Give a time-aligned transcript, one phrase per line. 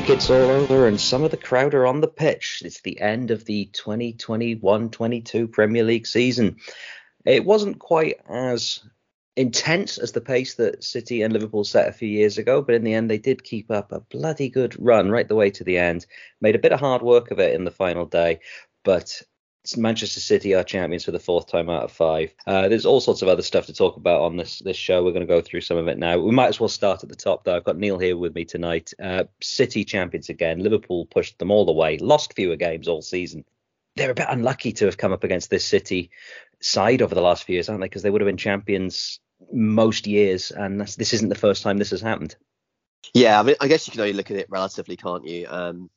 [0.00, 2.62] tickets all over, and some of the crowd are on the pitch.
[2.64, 6.56] It's the end of the 2021 22 Premier League season.
[7.24, 8.80] It wasn't quite as
[9.36, 12.82] intense as the pace that City and Liverpool set a few years ago, but in
[12.82, 15.78] the end, they did keep up a bloody good run right the way to the
[15.78, 16.06] end.
[16.40, 18.40] Made a bit of hard work of it in the final day,
[18.82, 19.22] but
[19.76, 22.34] Manchester City are champions for the fourth time out of five.
[22.46, 25.02] Uh, there's all sorts of other stuff to talk about on this this show.
[25.02, 26.18] We're going to go through some of it now.
[26.18, 27.56] We might as well start at the top though.
[27.56, 28.92] I've got Neil here with me tonight.
[29.02, 30.62] Uh, City champions again.
[30.62, 31.98] Liverpool pushed them all the way.
[31.98, 33.44] Lost fewer games all season.
[33.96, 36.10] They're a bit unlucky to have come up against this City
[36.60, 37.86] side over the last few years, aren't they?
[37.86, 39.20] Because they would have been champions
[39.52, 42.36] most years, and this isn't the first time this has happened.
[43.12, 45.46] Yeah, I mean, I guess you can only look at it relatively, can't you?
[45.48, 45.90] Um,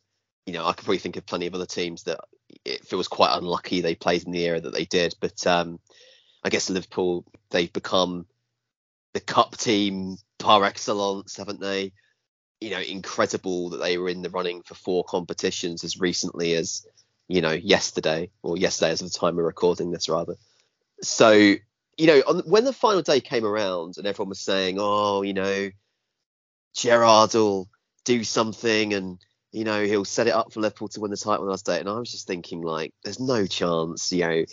[0.45, 2.19] you know, I could probably think of plenty of other teams that
[2.65, 5.15] it feels quite unlucky they played in the era that they did.
[5.19, 5.79] But um,
[6.43, 8.25] I guess Liverpool, they've become
[9.13, 11.93] the cup team par excellence, haven't they?
[12.59, 16.85] You know, incredible that they were in the running for four competitions as recently as,
[17.27, 20.35] you know, yesterday, or yesterday as of the time we're recording this, rather.
[21.01, 25.21] So, you know, on, when the final day came around and everyone was saying, oh,
[25.21, 25.69] you know,
[26.75, 27.69] Gerrard will
[28.05, 29.19] do something and
[29.57, 31.79] you know, he'll set it up for Liverpool to win the title last day.
[31.79, 34.11] And I was just thinking, like, there's no chance.
[34.11, 34.45] You know,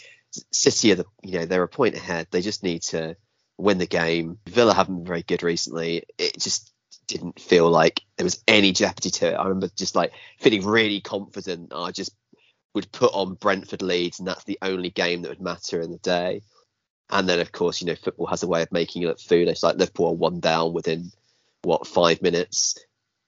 [0.51, 2.29] City are the, you know, they're a point ahead.
[2.31, 3.15] They just need to
[3.59, 4.39] win the game.
[4.47, 6.05] Villa haven't been very good recently.
[6.17, 6.73] It just
[7.07, 9.35] didn't feel like there was any jeopardy to it.
[9.35, 11.75] I remember just like feeling really confident.
[11.75, 12.17] I just
[12.75, 15.99] would put on Brentford Leeds, and that's the only game that would matter in the
[15.99, 16.41] day.
[17.11, 19.63] And then, of course, you know, football has a way of making you look foolish.
[19.63, 21.13] Like Liverpool are one down within
[21.61, 22.79] what five minutes.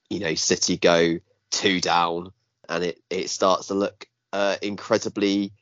[0.09, 1.19] You know, City go
[1.51, 2.33] two down,
[2.69, 5.53] and it it starts to look uh, incredibly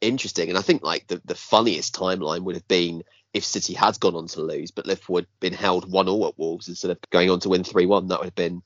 [0.00, 0.48] interesting.
[0.48, 4.14] And I think like the the funniest timeline would have been if City had gone
[4.14, 7.30] on to lose, but Liverpool had been held one all at Wolves instead of going
[7.30, 8.08] on to win three one.
[8.08, 8.62] That would have been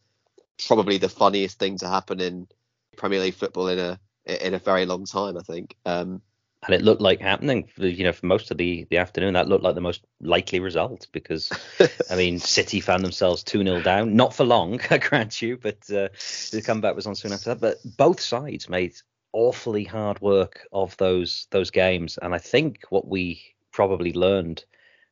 [0.66, 2.48] probably the funniest thing to happen in
[2.96, 5.36] Premier League football in a in a very long time.
[5.36, 5.76] I think.
[5.86, 6.22] Um,
[6.64, 9.34] and it looked like happening you know for most of the the afternoon.
[9.34, 11.50] That looked like the most likely result because
[12.10, 14.16] i mean city found themselves 2-0 down.
[14.16, 16.08] Not for long i grant you but uh,
[16.52, 17.60] the comeback was on soon after that.
[17.60, 18.94] But both sides made
[19.32, 22.18] awfully hard work of those those games.
[22.20, 23.42] And i think what we
[23.72, 24.64] probably learned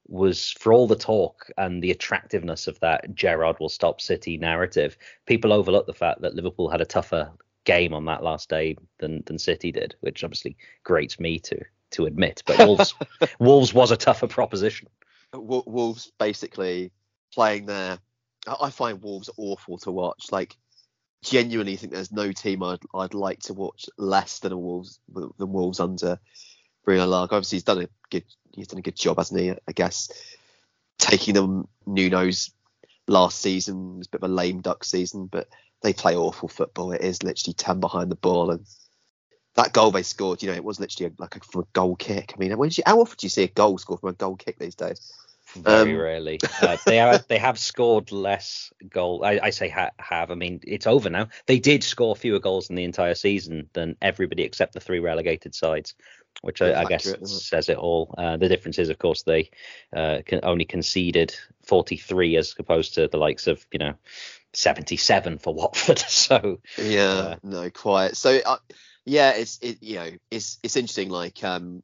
[0.08, 4.96] was for all the talk and the attractiveness of that Gerrard will stop City narrative,
[5.26, 7.32] people overlook the fact that Liverpool had a tougher
[7.66, 11.60] game on that last day than than City did, which obviously grates me to
[11.90, 12.42] to admit.
[12.46, 12.94] But Wolves
[13.38, 14.88] Wolves was a tougher proposition.
[15.34, 16.92] Wolves basically
[17.34, 17.98] playing there.
[18.46, 20.32] I find Wolves awful to watch.
[20.32, 20.56] Like
[21.22, 25.52] genuinely think there's no team I'd I'd like to watch less than a Wolves than
[25.52, 26.18] Wolves under
[26.84, 27.30] Bruno Lage.
[27.32, 29.50] Obviously he's done a good he's done a good job, hasn't he?
[29.50, 30.10] I guess
[30.98, 32.52] taking them Nuno's
[33.08, 35.48] last season was a bit of a lame duck season, but
[35.86, 36.90] they play awful football.
[36.90, 38.50] It is literally 10 behind the ball.
[38.50, 38.66] And
[39.54, 42.34] that goal they scored, you know, it was literally like a, from a goal kick.
[42.34, 44.58] I mean, you, how often do you see a goal scored from a goal kick
[44.58, 45.12] these days?
[45.54, 46.40] Very um, rarely.
[46.60, 49.24] Uh, they have they have scored less goal.
[49.24, 50.32] I, I say ha- have.
[50.32, 51.28] I mean, it's over now.
[51.46, 55.54] They did score fewer goals in the entire season than everybody except the three relegated
[55.54, 55.94] sides,
[56.42, 58.12] which I, I guess it, says it all.
[58.18, 59.50] Uh, the difference is, of course, they
[59.96, 61.32] uh, can only conceded
[61.64, 63.94] 43 as opposed to the likes of you know
[64.56, 65.98] 77 for Watford.
[66.08, 68.16] So yeah, uh, no, quite.
[68.16, 68.56] So uh,
[69.04, 71.10] yeah, it's it you know it's it's interesting.
[71.10, 71.82] Like um,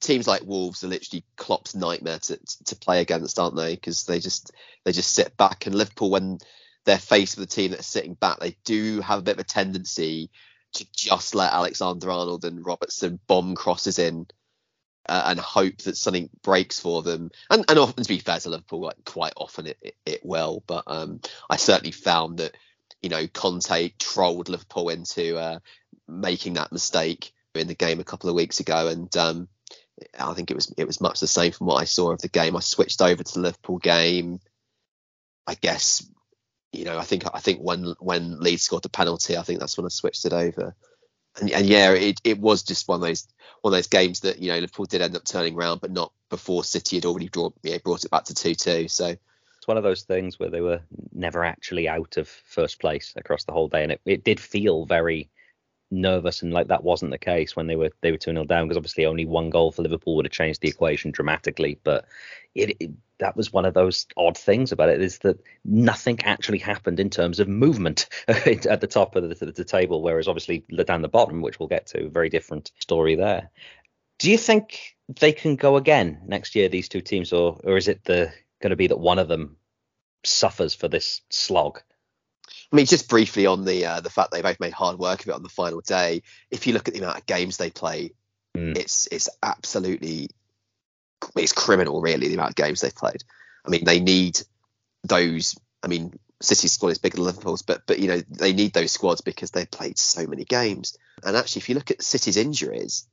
[0.00, 3.74] teams like Wolves are literally Klopp's nightmare to to play against, aren't they?
[3.74, 4.52] Because they just
[4.84, 5.66] they just sit back.
[5.66, 6.38] And Liverpool, when
[6.84, 9.44] they're faced with a team that's sitting back, they do have a bit of a
[9.44, 10.30] tendency
[10.74, 14.26] to just let Alexander Arnold and Robertson bomb crosses in
[15.08, 17.30] uh, and hope that something breaks for them.
[17.50, 20.62] And, and often, to be fair to Liverpool, like quite often it, it, it will.
[20.66, 22.56] But um, I certainly found that
[23.02, 25.58] you know Conte trolled Liverpool into uh,
[26.08, 29.48] making that mistake in the game a couple of weeks ago, and um,
[30.18, 32.28] I think it was it was much the same from what I saw of the
[32.28, 32.56] game.
[32.56, 34.40] I switched over to the Liverpool game.
[35.46, 36.06] I guess
[36.72, 39.76] you know I think I think when when Leeds scored the penalty, I think that's
[39.76, 40.74] when I switched it over
[41.40, 43.26] and, and yeah, it, it was just one of those
[43.62, 46.12] one of those games that you know Liverpool did end up turning around, but not
[46.30, 48.88] before City had already draw, yeah, brought it back to two two.
[48.88, 50.80] So it's one of those things where they were
[51.12, 54.86] never actually out of first place across the whole day, and it, it did feel
[54.86, 55.30] very
[55.90, 58.66] nervous and like that wasn't the case when they were they were 2 0 down
[58.66, 62.06] because obviously only one goal for Liverpool would have changed the equation dramatically but
[62.56, 66.58] it, it, that was one of those odd things about it is that nothing actually
[66.58, 71.02] happened in terms of movement at the top of the, the, table whereas obviously down
[71.02, 73.50] the bottom which we'll get to very different story there
[74.18, 77.88] do you think they can go again next year these two teams or or is
[77.88, 79.56] it the going to be that one of them
[80.24, 81.80] suffers for this slog
[82.72, 85.28] I mean, just briefly on the uh, the fact they both made hard work of
[85.28, 86.22] it on the final day.
[86.50, 88.12] If you look at the amount of games they play,
[88.56, 88.76] mm.
[88.76, 90.30] it's it's absolutely
[91.36, 93.24] it's criminal, really, the amount of games they've played.
[93.64, 94.40] I mean, they need
[95.04, 95.58] those.
[95.82, 98.92] I mean, City's squad is bigger than Liverpool's, but but you know they need those
[98.92, 100.96] squads because they've played so many games.
[101.24, 103.06] And actually, if you look at City's injuries,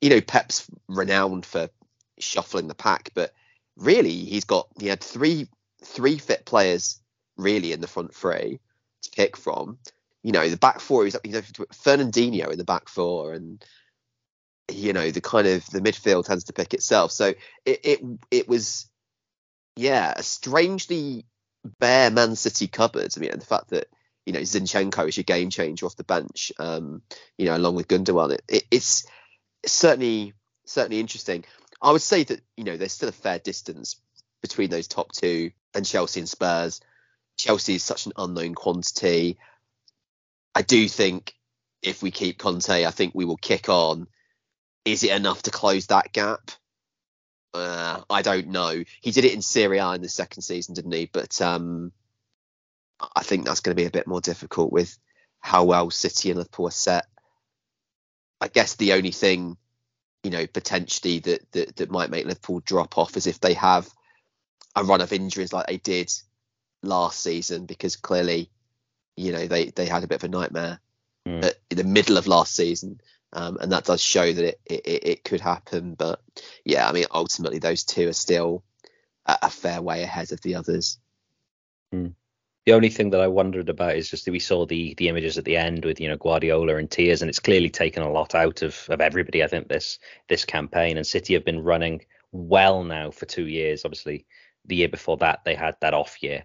[0.00, 1.70] you know Pep's renowned for
[2.18, 3.32] shuffling the pack, but
[3.76, 5.48] really he's got he had three
[5.82, 7.00] three fit players
[7.36, 8.60] really in the front three
[9.02, 9.78] to pick from.
[10.22, 13.64] You know, the back four is you know Fernandinho in the back four, and
[14.72, 17.12] you know the kind of the midfield tends to pick itself.
[17.12, 17.34] So
[17.64, 18.00] it it
[18.30, 18.88] it was
[19.76, 21.26] yeah a strangely
[21.78, 23.12] bare Man City cupboard.
[23.16, 23.88] I mean, the fact that
[24.26, 27.02] you know Zinchenko is your game changer off the bench, um,
[27.38, 29.06] you know, along with Gundogan, it, it, it's
[29.66, 30.32] certainly
[30.64, 31.44] certainly interesting.
[31.82, 34.00] I would say that you know there's still a fair distance
[34.42, 36.80] between those top two and Chelsea and Spurs.
[37.38, 39.38] Chelsea is such an unknown quantity.
[40.54, 41.34] I do think
[41.82, 44.06] if we keep Conte, I think we will kick on.
[44.84, 46.50] Is it enough to close that gap?
[47.52, 48.82] Uh, I don't know.
[49.00, 51.10] He did it in Serie A in the second season, didn't he?
[51.12, 51.92] But um,
[53.14, 54.96] I think that's going to be a bit more difficult with
[55.40, 57.06] how well City and Liverpool are set.
[58.40, 59.56] I guess the only thing,
[60.22, 63.88] you know, potentially that that, that might make Liverpool drop off is if they have
[64.76, 66.10] a run of injuries like they did
[66.82, 68.50] last season because clearly,
[69.16, 70.80] you know, they they had a bit of a nightmare
[71.26, 71.44] mm.
[71.44, 73.00] at, in the middle of last season,
[73.32, 75.94] um, and that does show that it, it, it could happen.
[75.94, 76.20] But
[76.64, 78.64] yeah, I mean, ultimately those two are still
[79.26, 80.98] a, fair way ahead of the others.
[81.94, 82.14] Mm.
[82.66, 85.38] The only thing that I wondered about is just that we saw the the images
[85.38, 88.34] at the end with you know Guardiola and tears, and it's clearly taken a lot
[88.34, 89.42] out of of everybody.
[89.42, 89.98] I think this
[90.28, 93.84] this campaign and City have been running well now for two years.
[93.84, 94.26] Obviously,
[94.66, 96.44] the year before that they had that off year.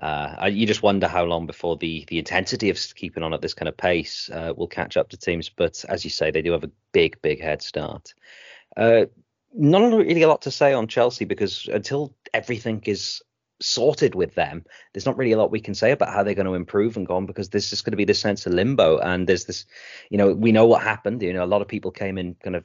[0.00, 3.54] Uh, you just wonder how long before the the intensity of keeping on at this
[3.54, 5.48] kind of pace uh, will catch up to teams.
[5.48, 8.12] But as you say, they do have a big, big head start.
[8.76, 9.06] Uh,
[9.52, 13.22] not really a lot to say on Chelsea because until everything is
[13.60, 16.46] sorted with them, there's not really a lot we can say about how they're going
[16.46, 18.98] to improve and go on because there's just going to be this sense of limbo.
[18.98, 19.64] And there's this,
[20.10, 21.22] you know, we know what happened.
[21.22, 22.64] You know, a lot of people came in kind of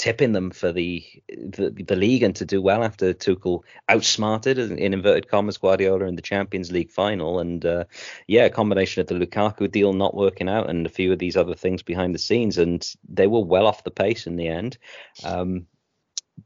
[0.00, 4.78] tipping them for the, the the, league and to do well after Tuchel outsmarted in
[4.78, 7.38] inverted commas Guardiola in the Champions League final.
[7.38, 7.84] And uh,
[8.26, 11.36] yeah a combination of the Lukaku deal not working out and a few of these
[11.36, 12.56] other things behind the scenes.
[12.56, 14.78] And they were well off the pace in the end.
[15.22, 15.66] Um,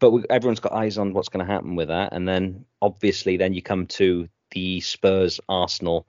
[0.01, 2.13] but we, everyone's got eyes on what's going to happen with that.
[2.13, 6.09] And then obviously then you come to the Spurs Arsenal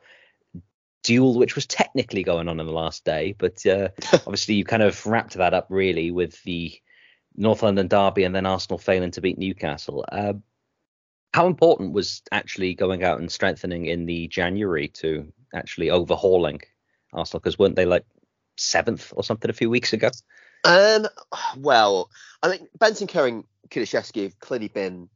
[1.04, 4.82] duel, which was technically going on in the last day, but uh, obviously you kind
[4.82, 6.74] of wrapped that up really with the
[7.38, 10.06] North London derby and then Arsenal failing to beat Newcastle.
[10.10, 10.34] Uh,
[11.34, 16.62] how important was actually going out and strengthening in the January to actually overhauling
[17.14, 17.42] Arsenal?
[17.42, 18.06] Because weren't they like
[18.58, 20.10] seventh or something a few weeks ago?
[20.64, 21.08] Um,
[21.58, 22.10] well,
[22.42, 25.10] I think Benson and Kulusevski have clearly been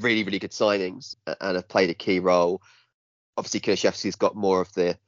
[0.00, 2.60] really, really good signings and have played a key role.
[3.36, 4.98] Obviously, Kulusevski's got more of the,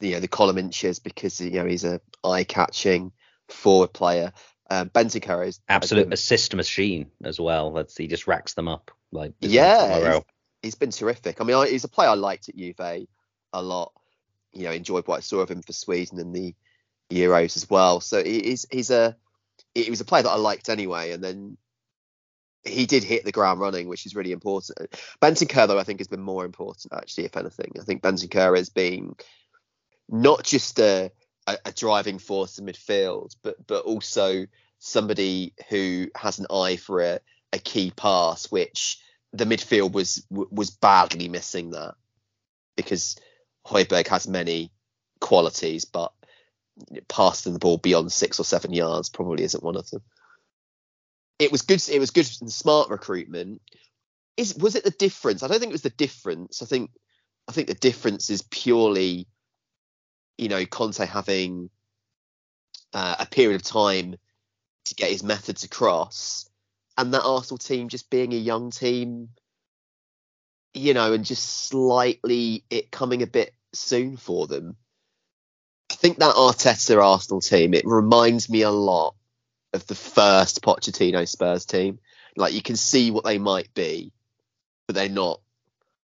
[0.00, 3.12] the you know, the column inches because you know he's a eye-catching
[3.48, 4.32] forward player.
[4.70, 7.72] Uh, Bentancur is absolute assist machine as well.
[7.72, 10.12] That's he just racks them up like yeah.
[10.12, 10.22] He's,
[10.62, 11.40] he's been terrific.
[11.40, 13.06] I mean, I, he's a player I liked at Juve
[13.52, 13.92] a lot.
[14.52, 16.54] You know, enjoyed what I saw of him for Sweden and the
[17.10, 18.00] Euros as well.
[18.00, 19.16] So he's he's a
[19.74, 21.12] he was a player that I liked anyway.
[21.12, 21.56] And then
[22.64, 24.94] he did hit the ground running, which is really important.
[25.22, 27.24] Bentancur, though, I think has been more important actually.
[27.24, 29.14] If anything, I think Bentancur has been
[30.08, 31.10] not just a
[31.48, 34.46] a, a driving force in midfield, but but also
[34.78, 37.20] somebody who has an eye for a,
[37.52, 39.00] a key pass, which
[39.32, 41.94] the midfield was was badly missing that
[42.76, 43.16] because
[43.66, 44.70] Højbjerg has many
[45.20, 46.12] qualities, but
[47.08, 50.02] passing the ball beyond six or seven yards probably isn't one of them.
[51.38, 51.86] It was good.
[51.88, 53.62] It was good and smart recruitment.
[54.36, 55.42] Is was it the difference?
[55.42, 56.62] I don't think it was the difference.
[56.62, 56.90] I think
[57.48, 59.26] I think the difference is purely
[60.38, 61.68] you know, Conte having
[62.94, 64.16] uh, a period of time
[64.84, 66.48] to get his methods across,
[66.96, 69.28] and that Arsenal team just being a young team,
[70.72, 74.76] you know, and just slightly it coming a bit soon for them.
[75.90, 79.14] I think that Arteta Arsenal team, it reminds me a lot
[79.72, 81.98] of the first Pochettino Spurs team.
[82.36, 84.12] Like you can see what they might be,
[84.86, 85.40] but they're not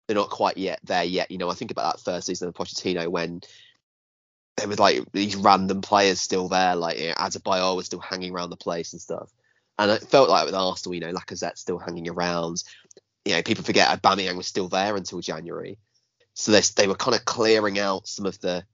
[0.08, 1.32] they're not quite yet there yet.
[1.32, 3.42] You know, I think about that first season of Pochettino when
[4.58, 8.34] there was like these random players still there, like you know, Adebayor was still hanging
[8.34, 9.30] around the place and stuff.
[9.78, 12.64] And it felt like with Arsenal, you know, Lacazette still hanging around.
[13.26, 15.78] You know, people forget Aubameyang was still there until January.
[16.34, 18.66] So they they were kind of clearing out some of the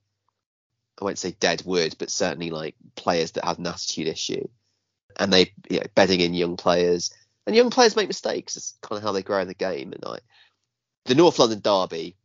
[1.00, 4.48] I won't say dead wood, but certainly like players that had an attitude issue,
[5.18, 7.12] and they you know, bedding in young players.
[7.48, 8.56] And young players make mistakes.
[8.56, 9.94] It's kind of how they grow in the game.
[9.94, 10.22] And like
[11.06, 12.16] the North London derby,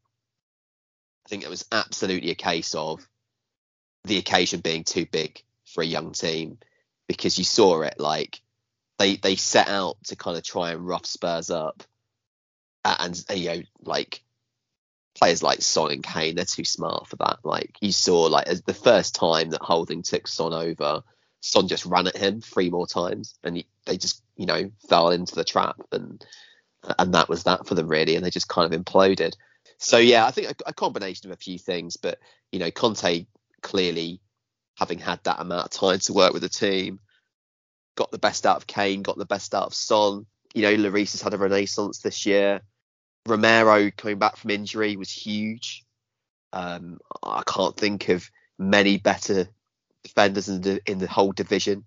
[1.24, 3.06] I think it was absolutely a case of
[4.06, 6.58] the occasion being too big for a young team
[7.08, 8.40] because you saw it like
[8.98, 11.82] they they set out to kind of try and rough Spurs up,
[12.84, 14.22] and, and you know like
[15.14, 17.38] players like Son and Kane, they're too smart for that.
[17.42, 21.02] Like you saw, like as the first time that Holding took Son over,
[21.40, 25.10] Son just ran at him three more times, and he, they just you know fell
[25.10, 26.24] into the trap, and
[26.98, 29.34] and that was that for them really, and they just kind of imploded.
[29.78, 32.18] So yeah, I think a, a combination of a few things, but
[32.50, 33.26] you know Conte
[33.66, 34.20] clearly
[34.78, 37.00] having had that amount of time to work with the team,
[37.96, 40.24] got the best out of Kane, got the best out of Son.
[40.54, 42.60] You know, Lloris has had a renaissance this year.
[43.26, 45.84] Romero coming back from injury was huge.
[46.52, 49.48] Um, I can't think of many better
[50.04, 51.84] defenders in the in the whole division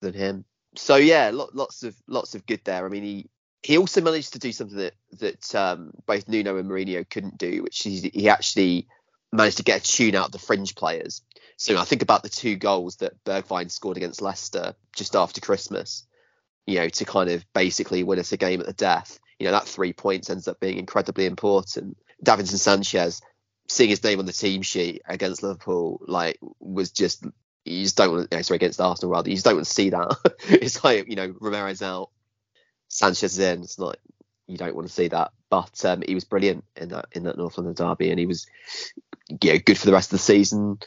[0.00, 0.46] than him.
[0.74, 2.86] So yeah, lots of lots of good there.
[2.86, 3.28] I mean, he
[3.62, 7.62] he also managed to do something that that um, both Nuno and Mourinho couldn't do,
[7.62, 8.88] which is he actually
[9.34, 11.22] managed to get a tune out of the fringe players.
[11.56, 16.06] So I think about the two goals that Bergwijn scored against Leicester just after Christmas,
[16.66, 19.52] you know, to kind of basically win us a game at the death you know
[19.52, 21.96] that three points ends up being incredibly important.
[22.24, 23.20] Davinson Sanchez,
[23.68, 27.24] seeing his name on the team sheet against Liverpool, like was just
[27.64, 29.90] you just don't want to, sorry against Arsenal rather you just don't want to see
[29.90, 30.16] that.
[30.48, 32.10] it's like you know Romero's out,
[32.88, 33.62] Sanchez is in.
[33.62, 33.98] It's like
[34.46, 35.32] you don't want to see that.
[35.50, 38.46] But um, he was brilliant in that in that North London derby, and he was
[39.30, 40.78] know, good for the rest of the season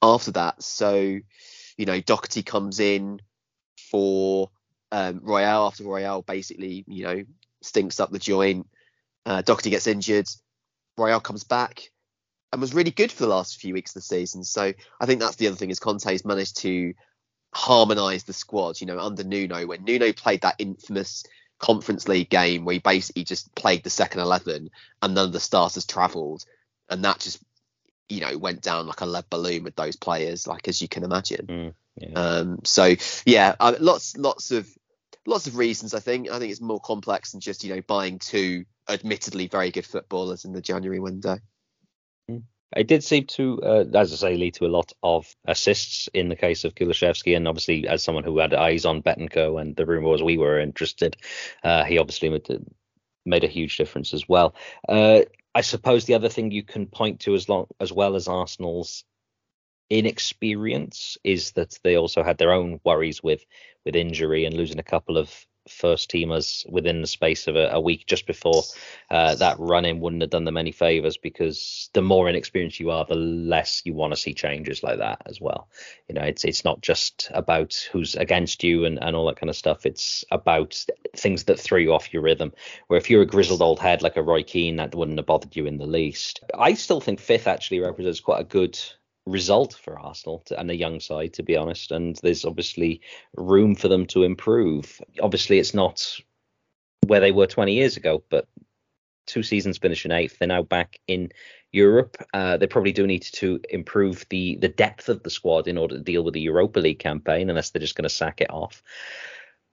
[0.00, 0.62] after that.
[0.62, 1.18] So
[1.76, 3.20] you know Doherty comes in
[3.90, 4.50] for
[4.90, 7.24] um, Royal after Royal basically you know
[7.62, 8.66] stinks up the joint.
[9.24, 10.28] Uh, Doherty gets injured.
[10.98, 11.90] Royal comes back
[12.52, 14.44] and was really good for the last few weeks of the season.
[14.44, 16.92] So I think that's the other thing is Conte's managed to
[17.54, 18.80] harmonise the squad.
[18.80, 21.24] You know, under Nuno, when Nuno played that infamous
[21.58, 24.70] Conference League game where he basically just played the second eleven
[25.00, 26.44] and none of the starters travelled,
[26.90, 27.42] and that just
[28.12, 31.02] you know went down like a lead balloon with those players, like as you can
[31.02, 31.46] imagine.
[31.46, 32.12] Mm, yeah.
[32.14, 34.68] Um, so yeah, uh, lots lots of
[35.26, 35.94] lots of reasons.
[35.94, 36.30] I think.
[36.30, 40.44] I think it's more complex than just you know buying two admittedly very good footballers
[40.44, 41.38] in the January window.
[42.28, 42.38] Hmm.
[42.76, 46.28] It did seem to, uh, as I say, lead to a lot of assists in
[46.28, 49.86] the case of Kulusevski, and obviously as someone who had eyes on Bentancur and the
[49.86, 51.16] rumor was we were interested,
[51.62, 52.48] uh, he obviously made,
[53.26, 54.54] made, a huge difference as well.
[54.88, 55.20] Uh,
[55.54, 59.04] I suppose the other thing you can point to as long as well as Arsenal's
[59.90, 63.44] inexperience is that they also had their own worries with
[63.84, 67.80] with injury and losing a couple of first teamers within the space of a, a
[67.80, 68.62] week just before
[69.10, 72.90] uh, that run in wouldn't have done them any favors because the more inexperienced you
[72.90, 75.68] are, the less you want to see changes like that as well.
[76.08, 79.50] You know, it's it's not just about who's against you and, and all that kind
[79.50, 79.86] of stuff.
[79.86, 80.84] It's about
[81.16, 82.52] things that throw you off your rhythm.
[82.88, 85.56] Where if you're a grizzled old head like a Roy Keane, that wouldn't have bothered
[85.56, 86.40] you in the least.
[86.58, 88.78] I still think fifth actually represents quite a good
[89.26, 91.92] result for Arsenal to, and a young side, to be honest.
[91.92, 93.00] And there's obviously
[93.36, 95.00] room for them to improve.
[95.20, 96.18] Obviously, it's not
[97.06, 98.48] where they were 20 years ago, but
[99.26, 101.30] two seasons finishing eighth, they're now back in
[101.72, 102.16] Europe.
[102.34, 105.96] Uh, they probably do need to improve the the depth of the squad in order
[105.96, 108.82] to deal with the Europa League campaign, unless they're just going to sack it off.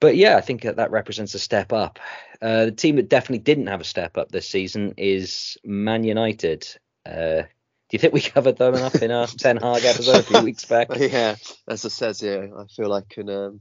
[0.00, 1.98] But yeah, I think that, that represents a step up.
[2.40, 6.66] Uh, the team that definitely didn't have a step up this season is Man United.
[7.04, 7.42] Uh,
[7.90, 10.64] do you think we covered them enough in our Ten Hag episode a few weeks
[10.64, 10.88] back?
[10.96, 11.34] yeah,
[11.66, 13.60] as I said, yeah, I feel I can um,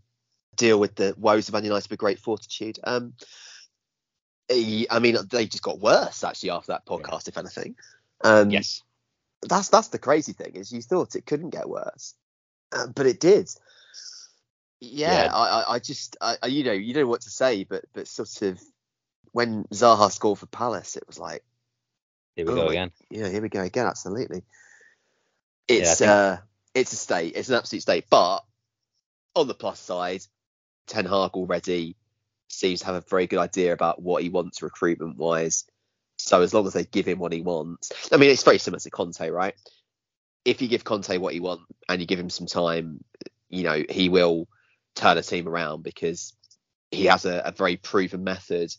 [0.55, 2.77] deal with the woes of Man United with great fortitude.
[2.83, 3.13] Um,
[4.51, 7.29] I mean, they just got worse actually after that podcast, yeah.
[7.29, 7.75] if anything.
[8.23, 8.83] Um, yes,
[9.41, 12.13] that's that's the crazy thing is you thought it couldn't get worse,
[12.71, 13.49] uh, but it did.
[14.79, 15.35] Yeah, yeah.
[15.35, 18.61] I, I just, I, you know, you know what to say, but but sort of
[19.31, 21.43] when Zaha scored for Palace, it was like,
[22.39, 22.91] here we oh, go again.
[23.09, 23.85] Yeah, here we go again.
[23.85, 24.43] Absolutely.
[25.67, 26.37] It's yeah, uh,
[26.73, 27.33] it's a state.
[27.35, 28.05] It's an absolute state.
[28.09, 28.39] But
[29.35, 30.21] on the plus side,
[30.87, 31.97] Ten Hag already
[32.47, 35.65] seems to have a very good idea about what he wants recruitment wise.
[36.17, 38.79] So as long as they give him what he wants, I mean, it's very similar
[38.79, 39.55] to Conte, right?
[40.45, 43.03] If you give Conte what he wants and you give him some time,
[43.49, 44.47] you know, he will
[44.95, 46.33] turn a team around because
[46.89, 48.73] he has a, a very proven method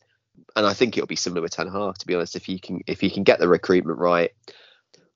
[0.57, 1.99] and I think it'll be similar with Ten Hag.
[1.99, 4.31] To be honest, if you can if you can get the recruitment right,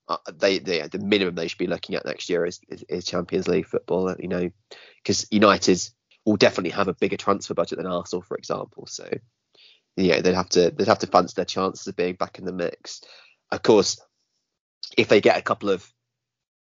[0.07, 3.05] uh, they, they the minimum they should be looking at next year is, is, is
[3.05, 4.15] Champions League football.
[4.17, 4.49] You know,
[4.97, 5.81] because United
[6.25, 8.87] will definitely have a bigger transfer budget than Arsenal, for example.
[8.87, 9.09] So
[9.95, 12.51] yeah, they'd have to they'd have to fancy their chances of being back in the
[12.51, 13.01] mix.
[13.51, 13.99] of course,
[14.97, 15.89] if they get a couple of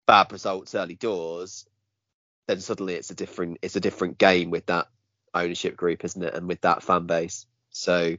[0.06, 1.66] bad results early doors,
[2.46, 4.86] then suddenly it's a different it's a different game with that
[5.34, 6.34] ownership group, isn't it?
[6.34, 7.46] And with that fan base.
[7.70, 8.16] So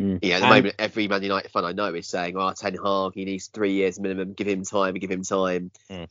[0.00, 0.18] mm.
[0.22, 2.74] yeah, at the and, moment every Man United fan I know is saying, "Oh, Ten
[2.74, 5.70] Hag, he needs three years minimum, give him time, give him time.
[5.90, 6.08] Mm.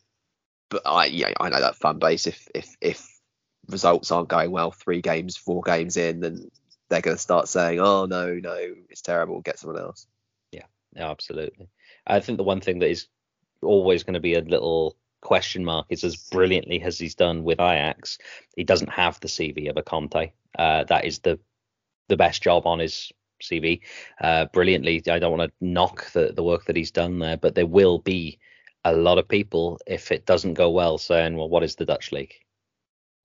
[0.69, 3.19] But I yeah, I know that fan base if if if
[3.67, 6.49] results aren't going well three games, four games in, then
[6.89, 8.57] they're gonna start saying, Oh no, no,
[8.89, 10.07] it's terrible, get someone else.
[10.51, 10.65] Yeah,
[10.95, 11.69] yeah, absolutely.
[12.05, 13.07] I think the one thing that is
[13.61, 17.59] always going to be a little question mark is as brilliantly as he's done with
[17.59, 18.17] Ajax,
[18.55, 20.31] he doesn't have the CV of a Conte.
[20.57, 21.39] Uh, that is the
[22.07, 23.81] the best job on his CV.
[24.21, 27.55] Uh, brilliantly, I don't want to knock the the work that he's done there, but
[27.55, 28.39] there will be
[28.85, 32.11] a lot of people if it doesn't go well saying, well, what is the Dutch
[32.11, 32.33] league?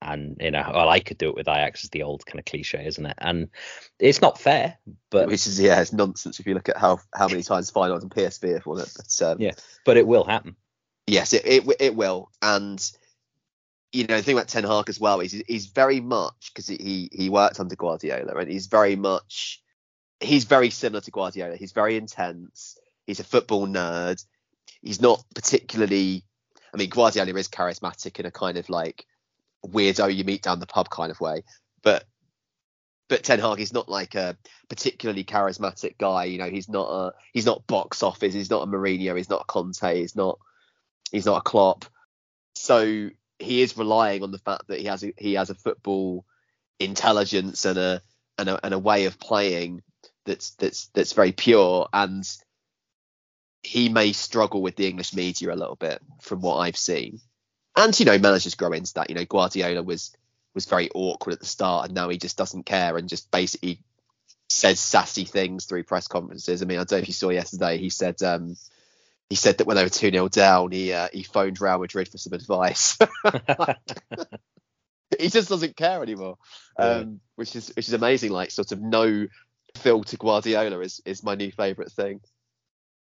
[0.02, 2.44] And you know, well, I could do it with Ajax is the old kind of
[2.44, 3.16] cliche, isn't it?
[3.18, 3.48] And
[3.98, 4.76] it's not fair,
[5.10, 8.02] but which is yeah, it's nonsense if you look at how how many times Feyenoord
[8.02, 8.92] and PSV have won it.
[8.94, 9.52] But um, yeah,
[9.86, 10.56] but it will happen.
[11.06, 12.78] Yes, it, it it will, and
[13.94, 17.08] you know the thing about Ten Hag as well is he's very much because he
[17.10, 19.62] he worked under Guardiola and he's very much
[20.20, 21.56] he's very similar to Guardiola.
[21.56, 22.78] He's very intense.
[23.06, 24.24] He's a football nerd.
[24.82, 26.24] He's not particularly.
[26.72, 29.06] I mean, Guardiola is charismatic in a kind of like
[29.64, 31.44] weirdo you meet down the pub kind of way,
[31.82, 32.04] but
[33.08, 34.36] but Ten Hag is not like a
[34.68, 36.24] particularly charismatic guy.
[36.24, 38.34] You know, he's not a he's not box office.
[38.34, 39.16] He's not a Mourinho.
[39.16, 40.00] He's not a Conte.
[40.00, 40.38] He's not
[41.14, 41.84] He's not a Klopp.
[42.56, 43.08] So
[43.38, 46.24] he is relying on the fact that he has a, he has a football
[46.80, 48.02] intelligence and a,
[48.36, 49.82] and a and a way of playing
[50.24, 52.24] that's that's that's very pure and
[53.62, 57.20] he may struggle with the English media a little bit from what I've seen.
[57.76, 59.08] And you know, managers grow into that.
[59.08, 60.14] You know, Guardiola was
[60.54, 63.80] was very awkward at the start and now he just doesn't care and just basically
[64.48, 66.62] says sassy things through press conferences.
[66.62, 68.56] I mean, I don't know if you saw yesterday, he said um,
[69.28, 72.08] he said that when they were 2 0 down, he uh, he phoned Real Madrid
[72.08, 72.98] for some advice.
[75.18, 76.36] he just doesn't care anymore,
[76.78, 77.04] um, yeah.
[77.36, 78.30] which is which is amazing.
[78.30, 79.26] Like sort of no
[79.76, 82.20] filter Guardiola is is my new favourite thing.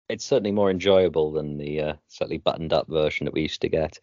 [0.10, 3.70] It's certainly more enjoyable than the uh, slightly buttoned up version that we used to
[3.70, 4.00] get.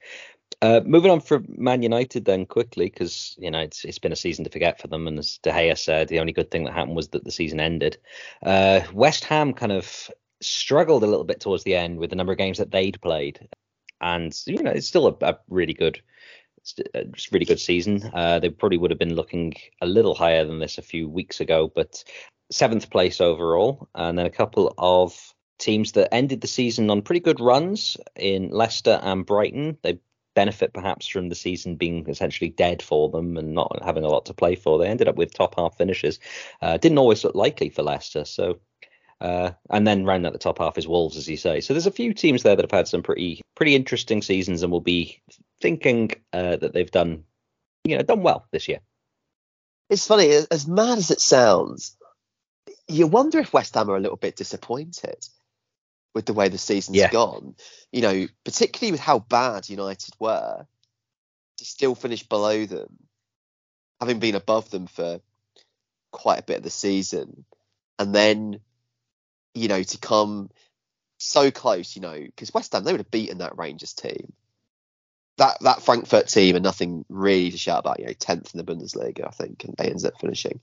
[0.60, 4.16] Uh, moving on from Man United then quickly because you know it's it's been a
[4.16, 6.72] season to forget for them, and as De Gea said, the only good thing that
[6.72, 7.98] happened was that the season ended.
[8.42, 12.32] Uh, West Ham kind of struggled a little bit towards the end with the number
[12.32, 13.48] of games that they'd played,
[14.00, 16.00] and you know it's still a, a really good,
[16.94, 18.10] a really good season.
[18.14, 21.40] Uh, they probably would have been looking a little higher than this a few weeks
[21.40, 22.04] ago, but
[22.50, 27.20] seventh place overall, and then a couple of teams that ended the season on pretty
[27.20, 29.78] good runs in Leicester and Brighton.
[29.82, 30.00] They
[30.34, 34.26] benefit perhaps from the season being essentially dead for them and not having a lot
[34.26, 34.78] to play for.
[34.78, 36.18] They ended up with top half finishes.
[36.60, 38.58] Uh, didn't always look likely for Leicester, so
[39.20, 41.60] uh, and then round at the top half is Wolves, as you say.
[41.60, 44.72] So there's a few teams there that have had some pretty pretty interesting seasons and
[44.72, 45.22] will be
[45.60, 47.24] thinking uh, that they've done
[47.84, 48.80] you know done well this year.
[49.90, 51.96] It's funny, as mad as it sounds,
[52.88, 55.26] you wonder if West Ham are a little bit disappointed
[56.14, 57.10] with the way the season's yeah.
[57.10, 57.54] gone.
[57.92, 60.66] You know, particularly with how bad United were,
[61.58, 62.88] to still finish below them,
[64.00, 65.20] having been above them for
[66.10, 67.44] quite a bit of the season,
[67.98, 68.60] and then
[69.54, 70.50] you know, to come
[71.18, 74.32] so close, you know, because West Ham they would have beaten that Rangers team.
[75.38, 78.72] That that Frankfurt team and nothing really to shout about, you know, tenth in the
[78.72, 80.60] Bundesliga, I think, and they ended up finishing.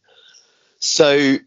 [0.80, 1.38] So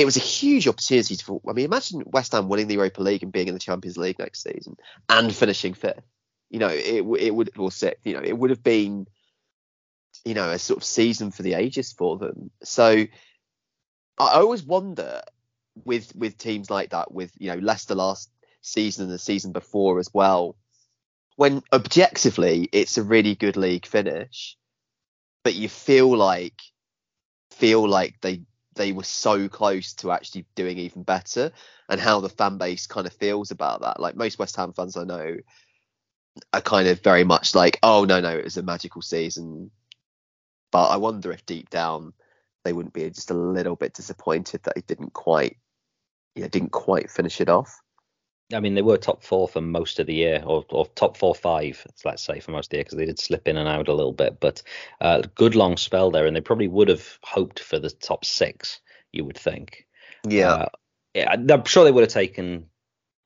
[0.00, 1.40] it was a huge opportunity for.
[1.48, 4.18] I mean, imagine West Ham winning the Europa League and being in the Champions League
[4.18, 4.76] next season
[5.08, 6.02] and finishing fifth.
[6.48, 8.06] You know, it it would or sixth.
[8.06, 9.06] You know, it would have been,
[10.24, 12.50] you know, a sort of season for the ages for them.
[12.62, 13.06] So
[14.18, 15.22] I always wonder
[15.84, 18.30] with with teams like that, with you know Leicester last
[18.62, 20.56] season and the season before as well,
[21.36, 24.56] when objectively it's a really good league finish,
[25.44, 26.60] but you feel like
[27.52, 28.42] feel like they
[28.80, 31.52] they were so close to actually doing even better,
[31.90, 34.00] and how the fan base kind of feels about that.
[34.00, 35.36] Like most West Ham fans I know
[36.54, 39.70] are kind of very much like, oh no no, it was a magical season.
[40.72, 42.14] But I wonder if deep down
[42.64, 45.58] they wouldn't be just a little bit disappointed that it didn't quite
[46.34, 47.82] yeah, didn't quite finish it off.
[48.52, 51.34] I mean, they were top four for most of the year, or, or top four
[51.34, 53.88] five, let's say, for most of the year, because they did slip in and out
[53.88, 54.40] a little bit.
[54.40, 54.62] But
[55.00, 58.80] uh, good long spell there, and they probably would have hoped for the top six.
[59.12, 59.86] You would think.
[60.28, 60.52] Yeah.
[60.52, 60.68] Uh,
[61.14, 62.66] yeah, I'm sure they would have taken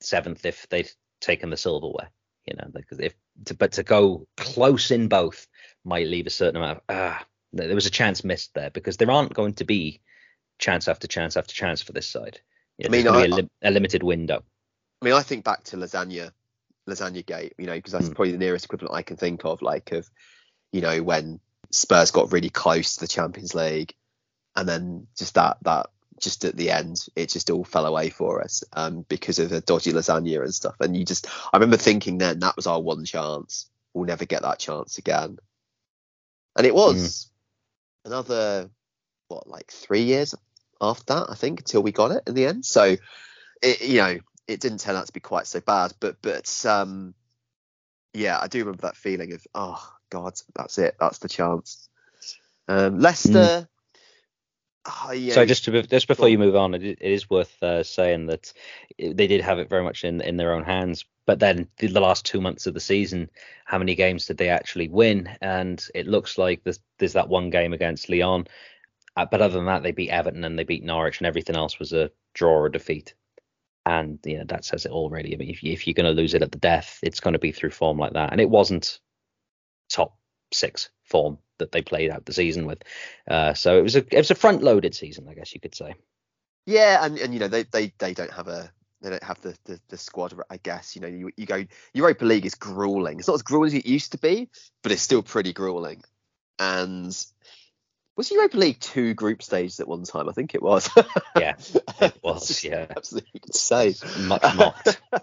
[0.00, 2.10] seventh if they'd taken the silverware.
[2.46, 3.14] You know, because if
[3.46, 5.46] to, but to go close in both
[5.84, 7.26] might leave a certain amount of ah.
[7.52, 10.00] There was a chance missed there because there aren't going to be
[10.58, 12.40] chance after chance after chance for this side.
[12.78, 14.42] Yeah, I mean, I, a, li- a, limited window.
[15.04, 16.30] I mean, I think back to lasagna,
[16.88, 18.14] lasagna gate, you know, because that's Mm.
[18.14, 20.08] probably the nearest equivalent I can think of, like of,
[20.72, 21.40] you know, when
[21.70, 23.94] Spurs got really close to the Champions League,
[24.56, 28.42] and then just that that just at the end, it just all fell away for
[28.42, 30.76] us um, because of the dodgy lasagna and stuff.
[30.80, 33.68] And you just, I remember thinking then that was our one chance.
[33.92, 35.36] We'll never get that chance again.
[36.56, 37.30] And it was
[38.06, 38.70] another
[39.28, 40.34] what, like three years
[40.80, 42.64] after that, I think, until we got it in the end.
[42.64, 42.96] So,
[43.60, 45.92] it, you know, it didn't turn out to be quite so bad.
[46.00, 47.14] But but um,
[48.12, 51.88] yeah, I do remember that feeling of oh god, that's it, that's the chance.
[52.68, 53.68] Um, Leicester.
[54.86, 57.82] oh, yeah, So just to, just before you move on, it, it is worth uh,
[57.82, 58.52] saying that
[58.98, 61.04] they did have it very much in in their own hands.
[61.26, 63.30] But then the, the last two months of the season,
[63.64, 65.28] how many games did they actually win?
[65.40, 68.46] And it looks like there's, there's that one game against Lyon.
[69.16, 71.78] Uh, but other than that, they beat Everton and they beat Norwich, and everything else
[71.78, 73.14] was a draw or defeat.
[73.86, 75.34] And you know that says it all, really.
[75.34, 77.38] I mean, if, if you're going to lose it at the death, it's going to
[77.38, 78.32] be through form like that.
[78.32, 78.98] And it wasn't
[79.90, 80.16] top
[80.52, 82.82] six form that they played out the season with.
[83.28, 85.74] Uh, so it was a it was a front loaded season, I guess you could
[85.74, 85.94] say.
[86.66, 89.56] Yeah, and, and you know they, they they don't have a they don't have the,
[89.64, 90.34] the, the squad.
[90.48, 93.18] I guess you know you, you go Europa League is grueling.
[93.18, 94.48] It's not as grueling as it used to be,
[94.82, 96.02] but it's still pretty grueling.
[96.58, 97.14] And
[98.16, 100.28] was Europa League two group stages at one time?
[100.28, 100.88] I think it was.
[101.36, 101.56] Yeah,
[102.00, 102.86] it was, yeah.
[102.96, 103.94] absolutely insane.
[104.20, 105.00] Much mocked.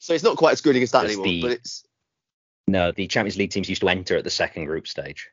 [0.00, 1.84] So it's not quite as grueling as that anymore, the- but it's
[2.66, 5.28] no, the Champions League teams used to enter at the second group stage.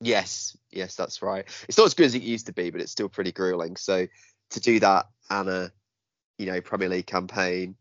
[0.00, 1.44] Yes, yes, that's right.
[1.68, 3.76] It's not as good as it used to be, but it's still pretty grueling.
[3.76, 4.06] So
[4.50, 5.72] to do that and a,
[6.38, 7.76] you know, Premier League campaign,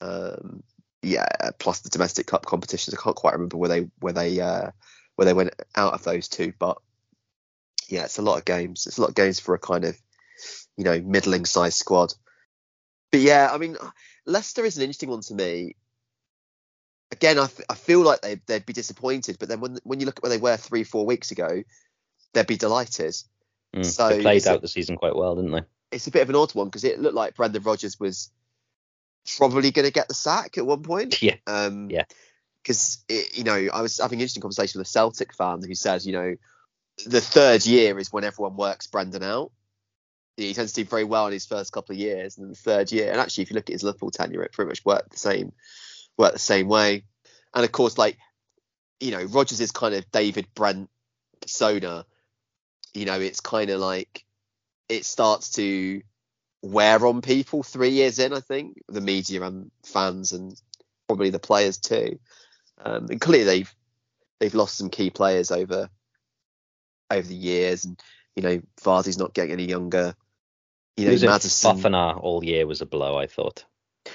[0.00, 0.62] um,
[1.02, 1.26] yeah,
[1.58, 2.94] plus the domestic cup competitions.
[2.94, 4.70] I can't quite remember where they where they uh,
[5.16, 6.78] where they went out of those two, but
[7.88, 8.86] yeah, it's a lot of games.
[8.86, 9.96] It's a lot of games for a kind of,
[10.76, 12.14] you know, middling sized squad.
[13.12, 13.76] But yeah, I mean,
[14.26, 15.76] Leicester is an interesting one to me.
[17.12, 20.16] Again, I I feel like they they'd be disappointed, but then when when you look
[20.18, 21.62] at where they were three four weeks ago,
[22.32, 23.14] they'd be delighted.
[23.76, 25.62] Mm, So they played it's a- out the season quite well, didn't they?
[25.92, 28.30] It's a bit of an odd one because it looked like Brendan Rodgers was
[29.36, 31.18] probably going to get the sack at one point.
[31.22, 31.36] Yeah.
[31.46, 32.04] Um, Yeah.
[32.64, 36.06] Because you know, I was having an interesting conversation with a Celtic fan who says,
[36.06, 36.34] you know,
[37.06, 39.52] the third year is when everyone works Brendan out.
[40.36, 42.90] He tends to do very well in his first couple of years, and the third
[42.90, 45.18] year, and actually, if you look at his Liverpool tenure, it pretty much worked the
[45.18, 45.52] same,
[46.16, 47.04] worked the same way.
[47.54, 48.18] And of course, like,
[48.98, 50.90] you know, Rodgers is kind of David Brent
[51.40, 52.04] persona.
[52.94, 54.24] You know, it's kind of like
[54.88, 56.02] it starts to
[56.62, 58.32] wear on people three years in.
[58.32, 60.60] I think the media and fans and
[61.06, 62.18] probably the players too.
[62.84, 63.74] Um, and clearly they've
[64.40, 65.88] they've lost some key players over
[67.10, 68.00] over the years, and
[68.36, 70.14] you know Vardy's not getting any younger.
[70.96, 71.76] You know, Losing Maddison.
[71.76, 73.64] Fofana all year was a blow, I thought.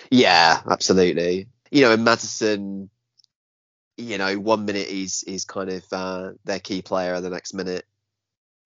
[0.09, 1.47] Yeah, absolutely.
[1.71, 2.89] You know, and Maddison,
[3.97, 7.53] you know, one minute he's he's kind of uh, their key player, and the next
[7.53, 7.85] minute,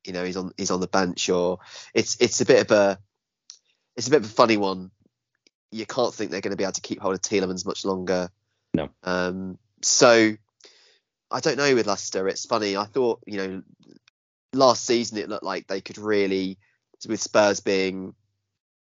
[0.06, 1.60] you know, he's on he's on the bench, or
[1.94, 3.00] it's it's a bit of a
[3.96, 4.92] it's a bit of a funny one.
[5.72, 8.30] You can't think they're going to be able to keep hold of Tielemans much longer.
[8.74, 8.90] No.
[9.04, 9.58] Um.
[9.84, 10.34] So
[11.32, 12.28] I don't know with Leicester.
[12.28, 12.78] It's funny.
[12.78, 13.64] I thought you know
[14.54, 16.58] last season it looked like they could really
[17.08, 18.16] with Spurs being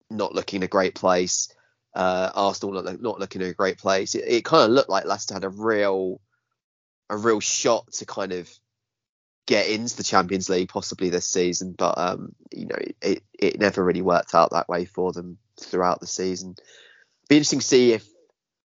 [0.10, 1.54] not looking a great place
[1.96, 4.16] uh, Arsenal not, not looking a great place.
[4.16, 6.22] It, it kind of looked like Leicester had a real,
[7.10, 8.50] a real shot to kind of
[9.48, 13.84] get into the Champions League possibly this season, but um, you know, it, it never
[13.84, 16.56] really worked out that way for them throughout the season.
[17.28, 18.08] Be interesting to see if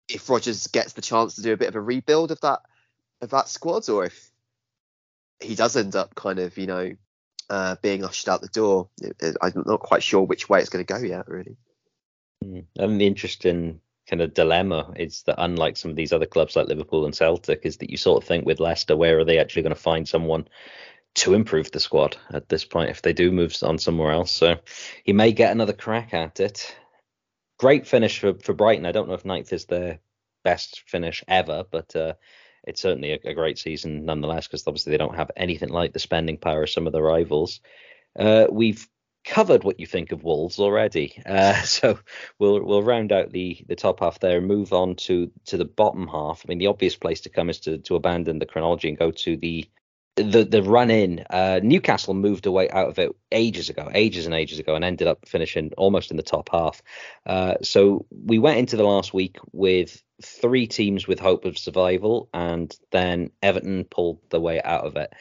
[0.08, 2.62] if Rodgers gets the chance to do a bit of a rebuild of that
[3.22, 4.32] of that squad, or if
[5.40, 6.94] he does end up kind of you know
[7.50, 8.90] uh, being ushered out the door.
[9.42, 11.58] I'm not quite sure which way it's going to go yet, really.
[12.44, 12.66] Mm.
[12.78, 16.68] And the interesting kind of dilemma is that unlike some of these other clubs like
[16.68, 19.62] Liverpool and Celtic, is that you sort of think with Leicester, where are they actually
[19.62, 20.48] going to find someone
[21.16, 24.32] to improve the squad at this point if they do move on somewhere else?
[24.32, 24.58] So
[25.04, 26.76] he may get another crack at it.
[27.64, 28.86] Great finish for, for Brighton.
[28.86, 30.02] I don't know if ninth is their
[30.44, 32.16] best finish ever, but uh,
[32.68, 36.00] it's certainly a, a great season nonetheless because obviously they don't have anything like the
[36.00, 37.62] spending power of some of their rivals.
[38.20, 38.86] Uh, we've
[39.24, 41.98] covered what you think of Wolves already, uh, so
[42.38, 45.64] we'll we'll round out the the top half there and move on to to the
[45.64, 46.44] bottom half.
[46.46, 49.12] I mean, the obvious place to come is to to abandon the chronology and go
[49.12, 49.70] to the
[50.16, 51.26] the the run in.
[51.30, 55.08] Uh, Newcastle moved away out of it ages ago, ages and ages ago, and ended
[55.08, 56.82] up finishing almost in the top half.
[57.26, 62.30] Uh, so we went into the last week with three teams with hope of survival,
[62.34, 65.12] and then Everton pulled the way out of it,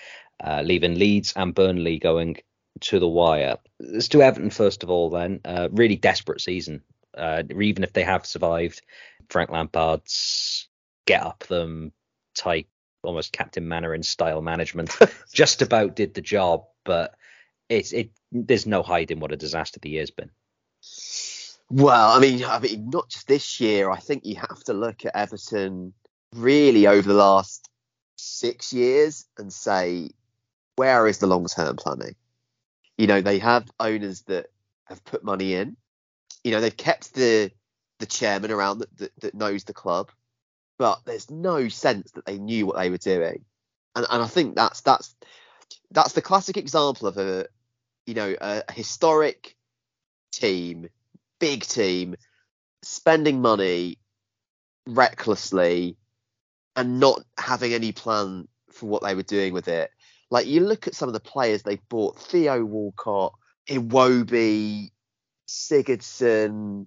[0.44, 2.36] uh, leaving Leeds and Burnley going
[2.80, 3.58] to the wire.
[3.80, 5.10] Let's do Everton first of all.
[5.10, 6.82] Then, uh, really desperate season
[7.16, 8.82] Uh, even if they have survived,
[9.28, 10.68] Frank Lampard's
[11.06, 11.92] get up them
[12.34, 12.66] type,
[13.02, 14.96] almost Captain Mainwaring style management,
[15.32, 16.64] just about did the job.
[16.84, 17.14] But
[17.68, 18.10] it's it.
[18.30, 20.30] There's no hiding what a disaster the year's been.
[21.70, 23.90] Well, I mean, I mean, not just this year.
[23.90, 25.94] I think you have to look at Everton
[26.34, 27.68] really over the last
[28.16, 30.10] six years and say,
[30.76, 32.14] where is the long term planning?
[32.98, 34.46] You know, they have owners that
[34.84, 35.76] have put money in.
[36.44, 37.50] You know, they've kept the
[37.98, 40.10] the chairman around that, that, that knows the club,
[40.82, 43.44] but there's no sense that they knew what they were doing.
[43.94, 45.14] And and I think that's that's
[45.92, 47.46] that's the classic example of a
[48.04, 49.54] you know a historic
[50.32, 50.88] team
[51.38, 52.16] big team
[52.82, 53.98] spending money
[54.84, 55.96] recklessly
[56.74, 59.88] and not having any plan for what they were doing with it.
[60.32, 63.34] Like you look at some of the players they bought: Theo Walcott,
[63.68, 64.90] Iwobi,
[65.46, 66.86] Sigurdsson.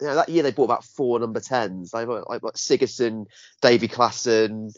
[0.00, 1.90] You know, that year they bought about four number tens.
[1.90, 3.26] They bought like, like Sigurdsson,
[3.60, 4.74] Davy Klaassen.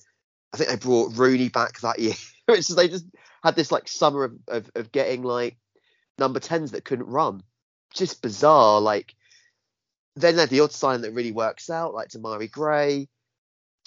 [0.52, 2.14] I think they brought Rooney back that year.
[2.50, 3.06] just, they just
[3.42, 5.56] had this like summer of, of, of getting like
[6.18, 7.42] number tens that couldn't run
[7.94, 8.80] just bizarre.
[8.80, 9.14] Like
[10.16, 13.08] then they had the odd sign that really works out, like Demarai Gray.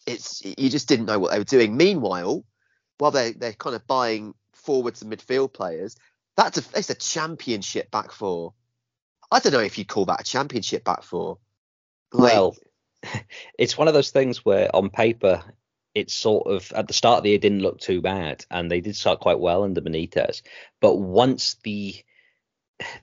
[0.06, 1.78] It's you just didn't know what they were doing.
[1.78, 2.44] Meanwhile,
[2.98, 5.98] while they they're kind of buying forwards and midfield players,
[6.38, 8.54] that's a a championship back four.
[9.36, 11.38] I don't know if you'd call that a championship back four.
[12.14, 12.56] Like, well,
[13.60, 15.44] it's one of those things where on paper
[15.94, 18.82] it's sort of at the start of the year didn't look too bad, and they
[18.82, 20.42] did start quite well under Benitez.
[20.80, 21.96] But once the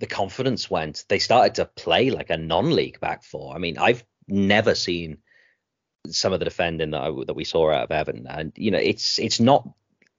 [0.00, 1.04] the confidence went.
[1.08, 3.54] They started to play like a non-league back four.
[3.54, 5.18] I mean, I've never seen
[6.08, 8.78] some of the defending that I, that we saw out of Evan, and you know,
[8.78, 9.68] it's it's not